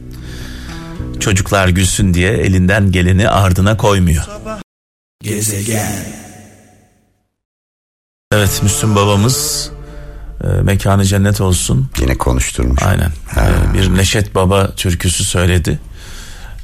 Çocuklar 1.20 1.68
gülsün 1.68 2.14
diye 2.14 2.32
elinden 2.32 2.92
geleni 2.92 3.28
ardına 3.28 3.76
koymuyor. 3.76 4.24
Gezegen 5.22 6.20
Evet 8.32 8.60
Müslüm 8.62 8.96
babamız 8.96 9.70
e, 10.44 10.46
mekanı 10.46 11.04
cennet 11.04 11.40
olsun. 11.40 11.90
Yine 12.00 12.18
konuşturmuş. 12.18 12.82
Aynen. 12.82 13.12
E, 13.36 13.74
bir 13.74 13.94
Neşet 13.96 14.34
Baba 14.34 14.74
türküsü 14.74 15.24
söyledi. 15.24 15.80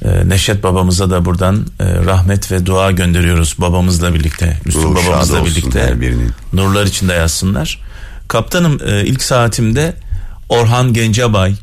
E, 0.05 0.29
Neşet 0.29 0.63
babamıza 0.63 1.09
da 1.09 1.25
buradan 1.25 1.65
e, 1.79 1.85
rahmet 1.95 2.51
ve 2.51 2.65
dua 2.65 2.91
gönderiyoruz 2.91 3.55
babamızla 3.57 4.13
birlikte. 4.13 4.57
Müslüm 4.65 4.95
babamızla 4.95 5.45
birlikte. 5.45 5.81
her 5.83 6.01
birinin. 6.01 6.31
Nurlar 6.53 6.85
içinde 6.85 7.13
yazsınlar. 7.13 7.81
Kaptanım 8.27 8.79
e, 8.87 9.05
ilk 9.05 9.23
saatimde 9.23 9.93
Orhan 10.49 10.93
Gencebay, 10.93 11.55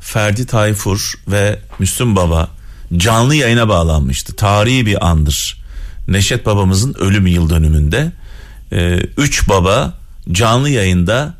Ferdi 0.00 0.46
Tayfur 0.46 1.14
ve 1.28 1.58
Müslüm 1.78 2.16
Baba 2.16 2.48
canlı 2.96 3.34
yayına 3.34 3.68
bağlanmıştı. 3.68 4.36
Tarihi 4.36 4.86
bir 4.86 5.06
andır. 5.06 5.64
Neşet 6.08 6.46
babamızın 6.46 6.94
ölüm 6.94 7.26
yıl 7.26 7.50
dönümünde 7.50 8.12
e, 8.72 8.96
üç 9.16 9.48
baba 9.48 9.94
canlı 10.32 10.70
yayında 10.70 11.34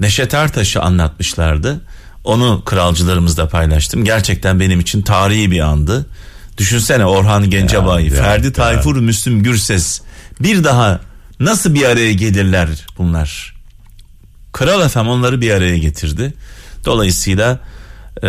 Neşet 0.00 0.34
Ertaş'ı 0.34 0.82
anlatmışlardı. 0.82 1.80
Onu 2.24 2.62
kralcılarımızla 2.64 3.48
paylaştım. 3.48 4.04
Gerçekten 4.04 4.60
benim 4.60 4.80
için 4.80 5.02
tarihi 5.02 5.50
bir 5.50 5.60
andı. 5.60 6.06
Düşünsene 6.58 7.06
Orhan 7.06 7.50
Gencebay, 7.50 8.06
Ya, 8.08 8.14
ya, 8.16 8.22
Ferdi 8.22 8.46
ya. 8.46 8.52
Tayfur, 8.52 8.96
Müslüm 8.96 9.42
Gürses 9.42 10.00
bir 10.40 10.64
daha 10.64 11.00
nasıl 11.40 11.74
bir 11.74 11.84
araya 11.84 12.12
gelirler 12.12 12.68
bunlar? 12.98 13.54
Kral 14.52 14.82
Efem 14.86 15.08
onları 15.08 15.40
bir 15.40 15.50
araya 15.50 15.78
getirdi. 15.78 16.34
Dolayısıyla 16.84 17.60
e, 18.24 18.28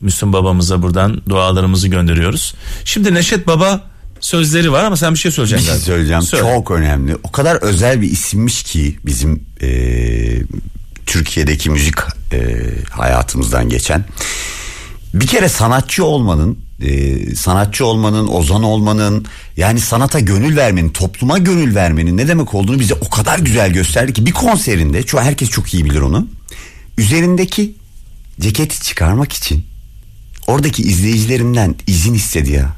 Müslüm 0.00 0.32
babamıza 0.32 0.82
buradan 0.82 1.20
dualarımızı 1.28 1.88
gönderiyoruz. 1.88 2.54
Şimdi 2.84 3.14
Neşet 3.14 3.46
Baba 3.46 3.80
sözleri 4.20 4.72
var 4.72 4.84
ama 4.84 4.96
sen 4.96 5.14
bir 5.14 5.18
şey 5.18 5.28
Bir 5.30 5.34
söyleyeceksin. 5.34 5.66
şey 5.66 5.74
galiba. 5.74 5.86
söyleyeceğim. 5.86 6.22
Söyle. 6.22 6.42
Çok 6.42 6.70
önemli. 6.70 7.16
O 7.22 7.32
kadar 7.32 7.56
özel 7.56 8.00
bir 8.00 8.10
isimmiş 8.10 8.62
ki 8.62 8.98
bizim 9.06 9.42
e, 9.62 9.68
Türkiye'deki 11.12 11.70
müzik 11.70 11.94
e, 12.32 12.38
hayatımızdan 12.90 13.68
geçen. 13.68 14.04
Bir 15.14 15.26
kere 15.26 15.48
sanatçı 15.48 16.04
olmanın, 16.04 16.58
e, 16.80 17.34
sanatçı 17.34 17.86
olmanın, 17.86 18.26
ozan 18.26 18.62
olmanın, 18.62 19.26
yani 19.56 19.80
sanata 19.80 20.20
gönül 20.20 20.56
vermenin, 20.56 20.88
topluma 20.88 21.38
gönül 21.38 21.74
vermenin 21.74 22.16
ne 22.16 22.28
demek 22.28 22.54
olduğunu 22.54 22.80
bize 22.80 22.94
o 22.94 23.08
kadar 23.10 23.38
güzel 23.38 23.72
gösterdi 23.72 24.12
ki 24.12 24.26
bir 24.26 24.32
konserinde, 24.32 25.02
çoğu 25.02 25.20
herkes 25.20 25.48
çok 25.48 25.74
iyi 25.74 25.84
bilir 25.84 26.00
onu. 26.00 26.28
Üzerindeki 26.98 27.74
ceketi 28.40 28.80
çıkarmak 28.80 29.32
için 29.32 29.66
oradaki 30.46 30.82
izleyicilerinden 30.82 31.74
izin 31.86 32.14
istedi 32.14 32.50
ya. 32.50 32.76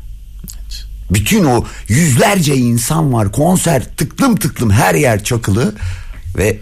Bütün 1.10 1.44
o 1.44 1.64
yüzlerce 1.88 2.56
insan 2.56 3.12
var 3.12 3.32
konser 3.32 3.96
tıklım 3.96 4.36
tıklım 4.36 4.70
her 4.70 4.94
yer 4.94 5.24
çakılı 5.24 5.74
ve 6.38 6.58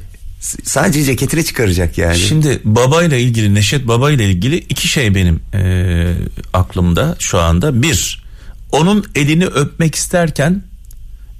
sadece 0.64 1.04
ceketini 1.04 1.44
çıkaracak 1.44 1.98
yani. 1.98 2.18
Şimdi 2.18 2.60
babayla 2.64 3.16
ilgili 3.16 3.54
Neşet 3.54 3.88
babayla 3.88 4.24
ilgili 4.24 4.56
iki 4.56 4.88
şey 4.88 5.14
benim 5.14 5.40
e, 5.54 6.14
aklımda 6.52 7.16
şu 7.18 7.38
anda. 7.38 7.82
Bir, 7.82 8.24
onun 8.72 9.04
elini 9.14 9.46
öpmek 9.46 9.94
isterken 9.94 10.62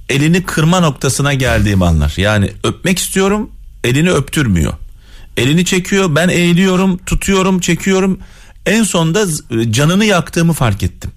elini 0.09 0.43
kırma 0.43 0.79
noktasına 0.79 1.33
geldiğim 1.33 1.81
anlar. 1.81 2.13
Yani 2.17 2.51
öpmek 2.63 2.99
istiyorum 2.99 3.49
elini 3.83 4.11
öptürmüyor. 4.11 4.73
Elini 5.37 5.65
çekiyor 5.65 6.15
ben 6.15 6.29
eğiliyorum 6.29 6.97
tutuyorum 6.97 7.59
çekiyorum. 7.59 8.19
En 8.65 8.83
sonunda 8.83 9.23
z- 9.23 9.71
canını 9.71 10.05
yaktığımı 10.05 10.53
fark 10.53 10.83
ettim. 10.83 11.11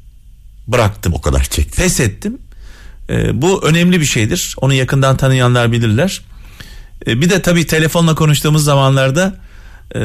Bıraktım. 0.66 1.12
o 1.14 1.20
kadar 1.20 1.44
çekti. 1.44 1.76
Pes 1.82 2.00
ettim. 2.00 2.38
Ee, 3.10 3.42
bu 3.42 3.64
önemli 3.66 4.00
bir 4.00 4.04
şeydir. 4.06 4.54
Onu 4.56 4.74
yakından 4.74 5.16
tanıyanlar 5.16 5.72
bilirler. 5.72 6.22
Ee, 7.06 7.20
bir 7.20 7.30
de 7.30 7.42
tabii 7.42 7.66
telefonla 7.66 8.14
konuştuğumuz 8.14 8.64
zamanlarda 8.64 9.34
e, 9.94 10.00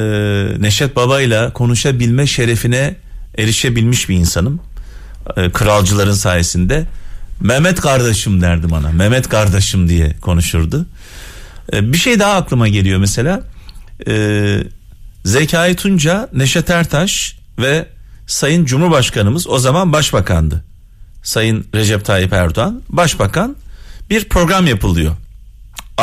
Neşet 0.60 0.95
Baba'yla 0.95 1.54
konuşabilme 1.54 2.27
şerefine 2.27 2.95
erişebilmiş 3.38 4.10
bir 4.10 4.15
insanım. 4.15 4.62
Ee, 5.38 5.51
kralcıların 5.51 6.13
sayesinde. 6.13 6.86
Mehmet 7.39 7.82
kardeşim 7.82 8.41
derdi 8.41 8.71
bana. 8.71 8.91
Mehmet 8.91 9.30
kardeşim 9.30 9.89
diye 9.89 10.13
konuşurdu. 10.21 10.86
Ee, 11.73 11.93
bir 11.93 11.97
şey 11.97 12.19
daha 12.19 12.34
aklıma 12.34 12.67
geliyor 12.67 12.99
mesela. 12.99 13.41
Ee, 14.08 14.58
Zekai 15.25 15.75
Tunca, 15.75 16.30
Neşet 16.34 16.69
Ertaş 16.69 17.38
ve 17.60 17.88
Sayın 18.27 18.65
Cumhurbaşkanımız 18.65 19.47
o 19.47 19.60
zaman 19.60 19.93
başbakandı. 19.93 20.63
Sayın 21.23 21.67
Recep 21.75 22.06
Tayyip 22.06 22.34
Erdoğan 22.34 22.82
başbakan 22.89 23.56
bir 24.10 24.30
program 24.30 24.67
yapılıyor 24.67 25.15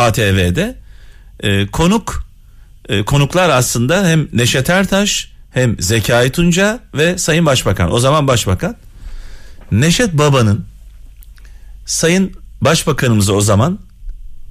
ATV'de 0.06 0.76
Ee, 1.40 1.66
konuk 1.66 2.24
e, 2.88 3.04
konuklar 3.04 3.48
aslında 3.50 4.06
hem 4.06 4.28
Neşet 4.32 4.70
Ertaş 4.70 5.32
hem 5.50 5.80
Zekai 5.80 6.32
Tunca 6.32 6.80
ve 6.94 7.18
Sayın 7.18 7.46
Başbakan 7.46 7.92
o 7.92 7.98
zaman 7.98 8.28
başbakan 8.28 8.76
Neşet 9.72 10.12
Baba'nın 10.12 10.64
Sayın 11.86 12.32
Başbakanımıza 12.60 13.32
o 13.32 13.40
zaman 13.40 13.78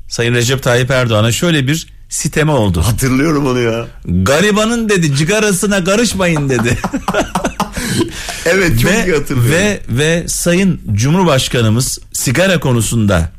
Sayın 0.08 0.34
Recep 0.34 0.64
Tayyip 0.64 0.92
Erdoğan'a 0.92 1.32
şöyle 1.32 1.68
bir 1.68 1.88
siteme 2.10 2.52
oldu. 2.52 2.82
Hatırlıyorum 2.82 3.48
onu 3.48 3.60
ya. 3.60 3.88
Garibanın 4.06 4.90
dedi 4.90 5.16
cigarasına 5.16 5.84
karışmayın 5.84 6.50
dedi. 6.50 6.78
Evet 8.46 8.82
çok 8.82 8.92
iyi 8.92 9.14
ve, 9.14 9.18
hatırlıyorum. 9.18 9.52
ve 9.52 9.80
ve 9.90 10.28
Sayın 10.28 10.82
Cumhurbaşkanımız 10.94 12.00
sigara 12.14 12.60
konusunda 12.60 13.30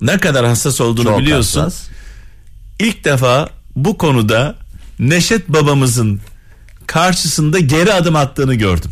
ne 0.00 0.18
kadar 0.18 0.46
hassas 0.46 0.80
olduğunu 0.80 1.04
Çok 1.04 1.18
biliyorsun. 1.18 1.60
hassas. 1.60 1.88
İlk 2.78 3.04
defa 3.04 3.48
bu 3.76 3.98
konuda 3.98 4.54
Neşet 4.98 5.48
babamızın 5.48 6.20
karşısında 6.86 7.58
geri 7.58 7.92
adım 7.92 8.16
attığını 8.16 8.54
gördüm. 8.54 8.90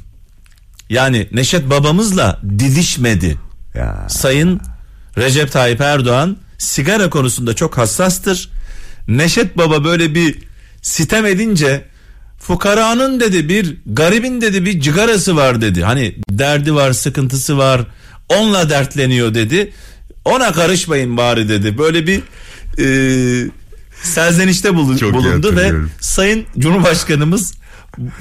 Yani 0.91 1.29
Neşet 1.33 1.71
babamızla 1.71 2.41
didişmedi. 2.59 3.39
Ya. 3.75 4.07
Sayın 4.09 4.61
Recep 5.19 5.53
Tayyip 5.53 5.81
Erdoğan 5.81 6.37
sigara 6.59 7.11
konusunda 7.11 7.55
çok 7.55 7.79
hassastır. 7.79 8.51
Neşet 9.09 9.59
Baba 9.59 9.85
böyle 9.85 10.15
bir 10.15 10.39
sitem 10.83 11.27
edince 11.27 11.85
fukaranın 12.39 13.21
dedi 13.21 13.49
bir 13.49 13.77
garibin 13.87 14.41
dedi 14.41 14.65
bir 14.65 14.81
cigarası 14.81 15.37
var 15.37 15.61
dedi. 15.61 15.85
Hani 15.85 16.15
derdi 16.31 16.75
var 16.75 16.93
sıkıntısı 16.93 17.59
var 17.59 17.81
onunla 18.29 18.71
dertleniyor 18.71 19.35
dedi. 19.35 19.73
Ona 20.25 20.53
karışmayın 20.53 21.17
bari 21.17 21.49
dedi. 21.49 21.79
Böyle 21.79 22.07
bir 22.07 22.23
e, 22.79 23.51
serzenişte 24.03 24.69
bulu- 24.75 24.99
Çok 24.99 25.15
bulundu 25.15 25.57
ve. 25.57 25.73
Sayın 26.01 26.45
Cumhurbaşkanımız 26.59 27.55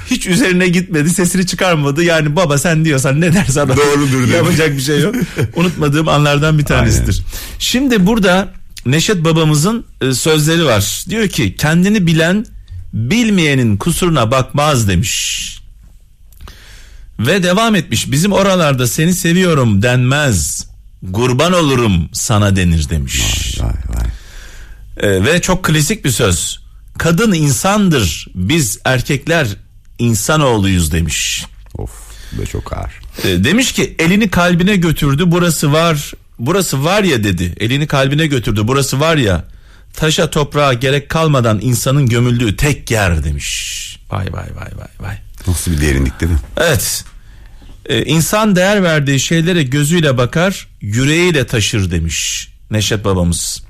hiç 0.10 0.28
üzerine 0.28 0.68
gitmedi 0.68 1.10
sesini 1.10 1.46
çıkarmadı. 1.48 2.04
Yani 2.04 2.36
baba 2.36 2.58
sen 2.58 2.86
diyorsan 2.86 3.22
ne 3.22 3.34
dersen. 3.34 3.70
Doğrudur 3.78 4.28
yapacak 4.28 4.78
bir 4.78 4.82
şey 4.82 5.00
yok. 5.00 5.16
Unutmadığım 5.56 6.08
anlardan 6.08 6.60
bir 6.60 6.66
tanesidir. 6.66 7.22
Şimdi 7.60 8.06
burada 8.06 8.54
Neşet 8.86 9.24
babamızın 9.24 9.86
e, 10.02 10.14
sözleri 10.14 10.66
var. 10.66 11.06
Diyor 11.10 11.28
ki 11.28 11.56
kendini 11.56 12.08
bilen 12.08 12.46
bilmeyenin 12.94 13.78
kusuruna 13.78 14.32
bakmaz 14.32 14.88
demiş. 14.88 15.48
Ve 17.20 17.44
devam 17.44 17.76
etmiş. 17.76 18.12
Bizim 18.12 18.32
oralarda 18.32 18.88
seni 18.88 19.14
seviyorum 19.14 19.82
denmez 19.82 20.68
kurban 21.14 21.54
olurum 21.54 22.10
sana 22.14 22.56
denir 22.56 22.90
demiş 22.90 23.58
Vay 23.62 23.70
vay. 23.70 24.08
ee, 24.98 25.24
ve 25.24 25.42
çok 25.42 25.66
klasik 25.66 26.06
bir 26.06 26.10
söz. 26.12 26.60
Kadın 26.98 27.34
insandır, 27.34 28.28
biz 28.36 28.80
erkekler 28.86 29.48
insanoğluyuz 30.00 30.92
demiş. 30.92 31.46
Of 31.78 31.92
bu 32.32 32.42
da 32.42 32.46
çok 32.46 32.74
ağır. 32.74 32.92
Ee, 33.24 33.44
demiş 33.44 33.72
ki 33.72 33.96
elini 34.00 34.30
kalbine 34.30 34.76
götürdü 34.76 35.24
burası 35.28 35.72
var 35.74 36.12
burası 36.40 36.84
var 36.84 37.04
ya 37.04 37.24
dedi. 37.24 37.54
Elini 37.60 37.88
kalbine 37.88 38.28
götürdü. 38.28 38.62
Burası 38.64 39.00
var 39.00 39.18
ya 39.18 39.44
taşa 39.94 40.30
toprağa 40.30 40.74
gerek 40.74 41.10
kalmadan 41.10 41.60
insanın 41.62 42.06
gömüldüğü 42.10 42.56
tek 42.58 42.92
yer 42.92 43.24
demiş. 43.24 43.72
Vay 44.12 44.26
vay 44.26 44.56
vay 44.56 44.78
vay 44.78 44.88
vay. 45.10 45.18
Nasıl 45.48 45.72
bir 45.72 45.82
derinlik 45.82 46.20
değil 46.22 46.32
mi? 46.32 46.38
Evet. 46.58 47.04
Ee, 47.86 48.04
insan 48.04 48.56
değer 48.56 48.84
verdiği 48.84 49.20
şeylere 49.20 49.64
gözüyle 49.64 50.18
bakar, 50.18 50.68
yüreğiyle 50.82 51.48
taşır 51.48 51.92
demiş 51.92 52.50
Neşet 52.72 53.06
babamız. 53.06 53.64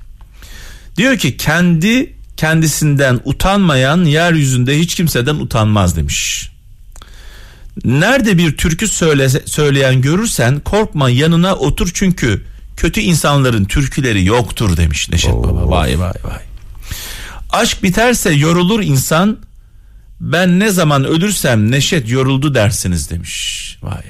Diyor 0.96 1.18
ki 1.18 1.36
kendi 1.36 2.12
kendisinden 2.36 3.20
utanmayan 3.24 4.04
yeryüzünde 4.04 4.78
hiç 4.78 4.94
kimseden 4.94 5.34
utanmaz 5.34 5.96
demiş. 5.96 6.50
Nerede 7.84 8.38
bir 8.38 8.56
türkü 8.56 8.88
söyle, 8.88 9.28
söyleyen 9.28 10.00
görürsen 10.00 10.60
korkma 10.60 11.10
yanına 11.10 11.54
otur 11.54 11.90
çünkü 11.94 12.44
kötü 12.76 13.00
insanların 13.00 13.64
türküleri 13.64 14.24
yoktur 14.24 14.76
demiş 14.76 15.08
Neşet 15.10 15.32
Baba. 15.32 15.70
Vay 15.70 15.98
vay 15.98 16.12
vay. 16.24 16.42
Aşk 17.50 17.82
biterse 17.82 18.32
yorulur 18.32 18.82
insan. 18.82 19.38
Ben 20.22 20.60
ne 20.60 20.70
zaman 20.70 21.04
ölürsem 21.04 21.70
Neşet 21.70 22.10
yoruldu 22.10 22.54
dersiniz 22.54 23.10
demiş. 23.10 23.78
Vay. 23.82 24.02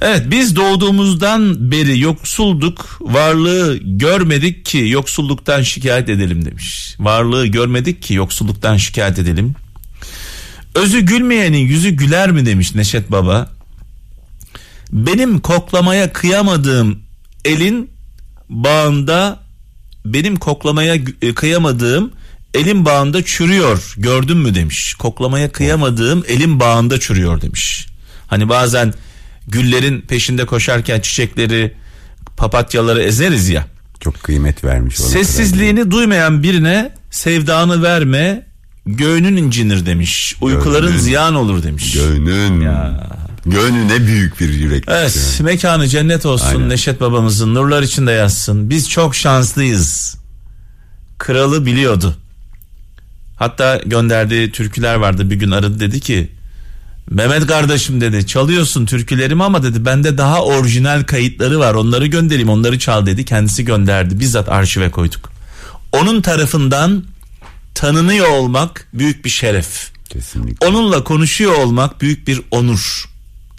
Evet 0.00 0.22
biz 0.26 0.56
doğduğumuzdan 0.56 1.70
beri 1.70 2.00
yoksulduk 2.00 2.98
varlığı 3.00 3.78
görmedik 3.82 4.64
ki 4.64 4.78
yoksulluktan 4.78 5.62
şikayet 5.62 6.08
edelim 6.08 6.44
demiş. 6.44 6.96
Varlığı 6.98 7.46
görmedik 7.46 8.02
ki 8.02 8.14
yoksulluktan 8.14 8.76
şikayet 8.76 9.18
edelim. 9.18 9.54
Özü 10.74 11.00
gülmeyenin 11.00 11.58
yüzü 11.58 11.90
güler 11.90 12.30
mi 12.30 12.46
demiş 12.46 12.74
Neşet 12.74 13.10
Baba. 13.10 13.50
Benim 14.92 15.40
koklamaya 15.40 16.12
kıyamadığım 16.12 16.98
elin 17.44 17.90
bağında 18.48 19.40
benim 20.04 20.36
koklamaya 20.36 20.94
e, 21.22 21.34
kıyamadığım 21.34 22.12
elin 22.54 22.84
bağında 22.84 23.24
çürüyor 23.24 23.94
gördün 23.96 24.36
mü 24.36 24.54
demiş. 24.54 24.94
Koklamaya 24.94 25.52
kıyamadığım 25.52 26.24
elin 26.28 26.60
bağında 26.60 27.00
çürüyor 27.00 27.40
demiş. 27.40 27.86
Hani 28.26 28.48
bazen 28.48 28.94
güllerin 29.48 30.00
peşinde 30.00 30.46
koşarken 30.46 31.00
çiçekleri 31.00 31.74
papatyaları 32.36 33.02
ezeriz 33.02 33.48
ya. 33.48 33.66
Çok 34.00 34.22
kıymet 34.22 34.64
vermiş. 34.64 34.96
Sessizliğini 34.96 35.90
duymayan 35.90 36.42
birine 36.42 36.94
sevdanı 37.10 37.82
verme 37.82 38.46
göğünün 38.86 39.36
incinir 39.36 39.86
demiş. 39.86 40.36
Uykuların 40.40 40.88
Göğnün. 40.88 40.98
ziyan 40.98 41.34
olur 41.34 41.62
demiş. 41.62 41.92
Gönlün. 41.92 42.60
Ya. 42.60 43.06
Gönlü 43.46 43.88
ne 43.88 44.06
büyük 44.06 44.40
bir 44.40 44.48
yürek. 44.48 44.84
Evet 44.88 45.40
mekanı 45.42 45.88
cennet 45.88 46.26
olsun 46.26 46.46
Aynen. 46.46 46.68
Neşet 46.68 47.00
babamızın 47.00 47.54
nurlar 47.54 47.82
içinde 47.82 48.12
yatsın. 48.12 48.70
Biz 48.70 48.90
çok 48.90 49.14
şanslıyız. 49.14 50.16
Kralı 51.18 51.66
biliyordu. 51.66 52.16
Hatta 53.36 53.80
gönderdiği 53.86 54.52
türküler 54.52 54.94
vardı 54.94 55.30
bir 55.30 55.36
gün 55.36 55.50
aradı 55.50 55.80
dedi 55.80 56.00
ki 56.00 56.30
Mehmet 57.10 57.46
kardeşim 57.46 58.00
dedi 58.00 58.26
çalıyorsun 58.26 58.86
türkülerimi 58.86 59.44
ama 59.44 59.62
dedi 59.62 59.84
bende 59.84 60.18
daha 60.18 60.42
orijinal 60.42 61.04
kayıtları 61.04 61.58
var 61.58 61.74
onları 61.74 62.06
göndereyim 62.06 62.48
onları 62.48 62.78
çal 62.78 63.06
dedi 63.06 63.24
kendisi 63.24 63.64
gönderdi 63.64 64.20
bizzat 64.20 64.48
arşive 64.48 64.90
koyduk. 64.90 65.30
Onun 65.92 66.22
tarafından 66.22 67.04
tanınıyor 67.74 68.28
olmak 68.28 68.88
büyük 68.94 69.24
bir 69.24 69.30
şeref. 69.30 69.90
Kesinlikle. 70.08 70.66
Onunla 70.66 71.04
konuşuyor 71.04 71.52
olmak 71.52 72.00
büyük 72.00 72.28
bir 72.28 72.42
onur. 72.50 73.04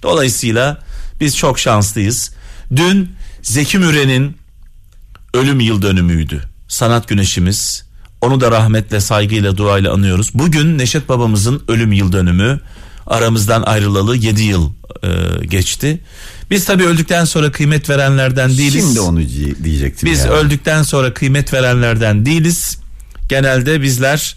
Dolayısıyla 0.02 0.84
biz 1.20 1.36
çok 1.36 1.58
şanslıyız. 1.58 2.30
Dün 2.76 3.12
Zeki 3.42 3.78
Müren'in 3.78 4.36
ölüm 5.34 5.60
yıl 5.60 5.82
dönümüydü. 5.82 6.42
Sanat 6.68 7.08
güneşimiz. 7.08 7.87
Onu 8.20 8.40
da 8.40 8.50
rahmetle, 8.50 9.00
saygıyla, 9.00 9.56
duayla 9.56 9.92
anıyoruz. 9.92 10.30
Bugün 10.34 10.78
Neşet 10.78 11.08
babamızın 11.08 11.62
ölüm 11.68 11.92
yıl 11.92 12.12
dönümü. 12.12 12.60
Aramızdan 13.06 13.62
ayrılalı 13.62 14.16
7 14.16 14.42
yıl 14.42 14.70
e, 15.02 15.08
geçti. 15.46 16.00
Biz 16.50 16.64
tabii 16.64 16.84
öldükten 16.84 17.24
sonra 17.24 17.52
kıymet 17.52 17.90
verenlerden 17.90 18.50
değiliz. 18.58 18.84
Şimdi 18.84 19.00
onu 19.00 19.18
diye- 19.28 19.64
diyecektim. 19.64 20.10
Biz 20.10 20.24
ya. 20.24 20.30
öldükten 20.32 20.82
sonra 20.82 21.14
kıymet 21.14 21.52
verenlerden 21.52 22.26
değiliz. 22.26 22.78
Genelde 23.28 23.82
bizler 23.82 24.36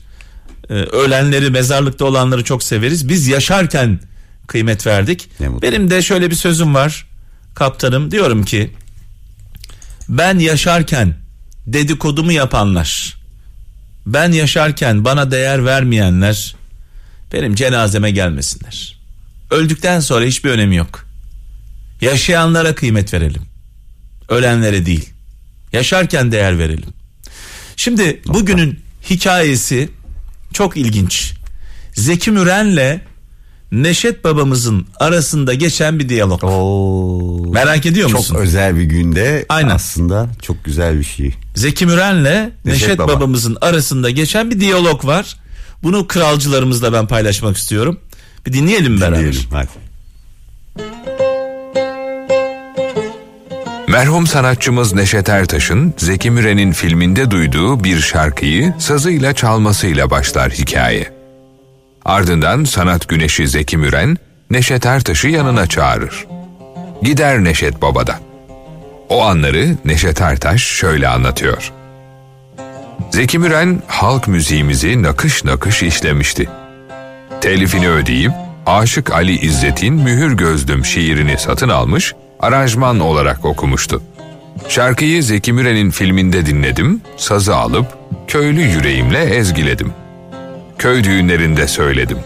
e, 0.70 0.74
ölenleri, 0.74 1.50
mezarlıkta 1.50 2.06
olanları 2.06 2.44
çok 2.44 2.64
severiz. 2.64 3.10
Biz 3.10 3.28
yaşarken 3.28 4.00
kıymet 4.48 4.88
verdik. 4.88 5.30
Benim 5.62 5.90
de 5.90 6.02
şöyle 6.02 6.30
bir 6.30 6.36
sözüm 6.36 6.76
var. 6.76 7.08
Kaptanım 7.56 8.12
diyorum 8.12 8.44
ki 8.46 8.72
ben 10.10 10.40
yaşarken 10.40 11.16
dedikodumu 11.68 12.32
yapanlar, 12.32 13.18
ben 14.06 14.32
yaşarken 14.32 15.06
bana 15.06 15.32
değer 15.32 15.66
vermeyenler 15.66 16.56
benim 17.34 17.56
cenazeme 17.56 18.12
gelmesinler. 18.12 18.98
Öldükten 19.52 20.00
sonra 20.00 20.26
hiçbir 20.26 20.50
önemi 20.50 20.76
yok. 20.76 21.06
Yaşayanlara 22.02 22.76
kıymet 22.76 23.14
verelim. 23.14 23.42
Ölenlere 24.30 24.86
değil. 24.86 25.10
Yaşarken 25.74 26.32
değer 26.32 26.60
verelim. 26.60 26.90
Şimdi 27.76 28.22
bugünün 28.28 28.80
hikayesi 29.10 29.90
çok 30.54 30.78
ilginç. 30.78 31.34
Zeki 31.94 32.32
Müren'le 32.32 33.02
Neşet 33.72 34.24
babamızın 34.24 34.88
arasında 35.00 35.54
geçen 35.54 36.00
bir 36.00 36.10
diyalog. 36.10 36.44
Oo. 36.44 37.52
Merak 37.54 37.86
ediyor 37.86 38.10
Çok 38.10 38.20
musun? 38.20 38.36
özel 38.36 38.76
bir 38.76 38.84
günde 38.84 39.46
Aynen. 39.50 39.70
aslında 39.70 40.30
çok 40.42 40.66
güzel 40.66 41.00
bir 41.00 41.04
şey. 41.04 41.34
Zeki 41.56 41.86
Müren'le 41.86 42.52
Neşet, 42.66 43.00
Baba. 43.00 43.14
babamızın 43.16 43.58
arasında 43.62 44.10
geçen 44.10 44.52
bir 44.52 44.60
diyalog 44.60 45.06
var. 45.06 45.36
Bunu 45.84 46.08
kralcılarımızla 46.08 46.94
ben 46.94 47.08
paylaşmak 47.08 47.58
istiyorum. 47.58 48.00
Bir 48.48 48.54
dinleyelim 48.54 49.02
beraber. 49.02 49.20
Diyelim 49.20 49.42
hadi. 49.52 49.68
Merhum 53.88 54.28
sanatçımız 54.28 54.94
Neşet 54.94 55.30
Ertaş'ın 55.30 55.94
Zeki 55.98 56.32
Müren'in 56.32 56.72
filminde 56.72 57.32
duyduğu 57.32 57.84
bir 57.84 58.00
şarkıyı 58.00 58.74
sazıyla 58.80 59.34
çalmasıyla 59.36 60.10
başlar 60.10 60.52
hikaye. 60.52 61.12
Ardından 62.06 62.64
sanat 62.64 63.08
güneşi 63.08 63.48
Zeki 63.48 63.78
Müren 63.78 64.18
Neşet 64.50 64.86
Ertaş'ı 64.86 65.28
yanına 65.28 65.68
çağırır. 65.68 66.28
Gider 67.02 67.44
Neşet 67.44 67.82
Baba'da. 67.82 68.20
O 69.12 69.24
anları 69.24 69.76
Neşet 69.86 70.22
Ertaş 70.22 70.62
şöyle 70.62 71.08
anlatıyor. 71.08 71.72
Zeki 73.10 73.40
Müren 73.40 73.82
halk 73.88 74.28
müziğimizi 74.28 75.04
nakış 75.04 75.44
nakış 75.44 75.84
işlemişti. 75.84 76.50
Telifini 77.42 77.90
ödeyip 77.90 78.32
Aşık 78.66 79.12
Ali 79.12 79.40
İzzet'in 79.40 79.94
Mühür 79.94 80.38
Gözlüm 80.38 80.86
şiirini 80.86 81.38
satın 81.38 81.70
almış, 81.70 82.14
aranjman 82.40 83.00
olarak 83.00 83.46
okumuştu. 83.46 84.04
Şarkıyı 84.70 85.24
Zeki 85.24 85.54
Müren'in 85.54 85.92
filminde 85.92 86.46
dinledim, 86.46 87.02
sazı 87.18 87.56
alıp 87.56 87.86
köylü 88.28 88.62
yüreğimle 88.62 89.24
ezgiledim. 89.24 89.94
Köy 90.78 91.04
düğünlerinde 91.04 91.68
söyledim. 91.68 92.18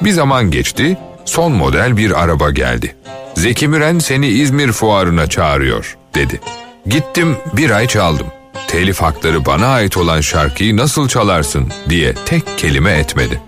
Bir 0.00 0.10
zaman 0.10 0.50
geçti, 0.50 0.96
son 1.24 1.52
model 1.52 1.96
bir 1.96 2.22
araba 2.22 2.50
geldi. 2.50 2.96
Zeki 3.34 3.68
Müren 3.68 3.98
seni 3.98 4.26
İzmir 4.26 4.72
fuarına 4.72 5.26
çağırıyor, 5.26 5.96
dedi. 6.14 6.40
Gittim 6.86 7.36
bir 7.56 7.70
ay 7.70 7.86
çaldım. 7.86 8.26
Telif 8.68 9.02
hakları 9.02 9.46
bana 9.46 9.66
ait 9.66 9.96
olan 9.96 10.20
şarkıyı 10.20 10.76
nasıl 10.76 11.08
çalarsın 11.08 11.72
diye 11.88 12.14
tek 12.26 12.58
kelime 12.58 12.92
etmedi. 12.92 13.40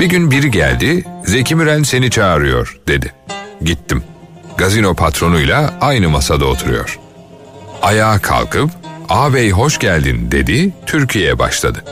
Bir 0.00 0.06
gün 0.06 0.30
biri 0.30 0.50
geldi, 0.50 1.04
Zeki 1.24 1.54
Müren 1.54 1.82
seni 1.82 2.10
çağırıyor 2.10 2.80
dedi. 2.88 3.12
Gittim. 3.62 4.02
Gazino 4.56 4.94
patronuyla 4.94 5.74
aynı 5.80 6.08
masada 6.08 6.44
oturuyor. 6.44 6.98
Ayağa 7.82 8.18
kalkıp, 8.18 8.70
ağabey 9.08 9.50
hoş 9.50 9.78
geldin 9.78 10.32
dedi, 10.32 10.72
Türkiye 10.86 11.38
başladı. 11.38 11.84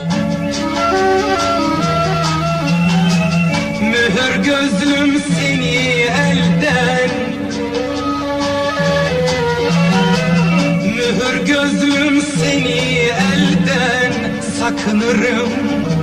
Sakınırım, 15.07 15.51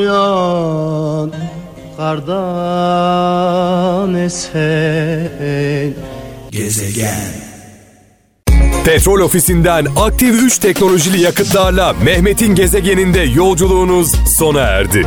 yan 0.05 1.33
Kardan 1.97 4.15
esen. 4.15 5.95
Gezegen 6.51 7.40
Petrol 8.85 9.21
ofisinden 9.21 9.87
aktif 9.97 10.43
3 10.43 10.59
teknolojili 10.59 11.21
yakıtlarla 11.21 11.93
Mehmet'in 11.93 12.55
gezegeninde 12.55 13.21
yolculuğunuz 13.21 14.15
sona 14.37 14.61
erdi. 14.61 15.07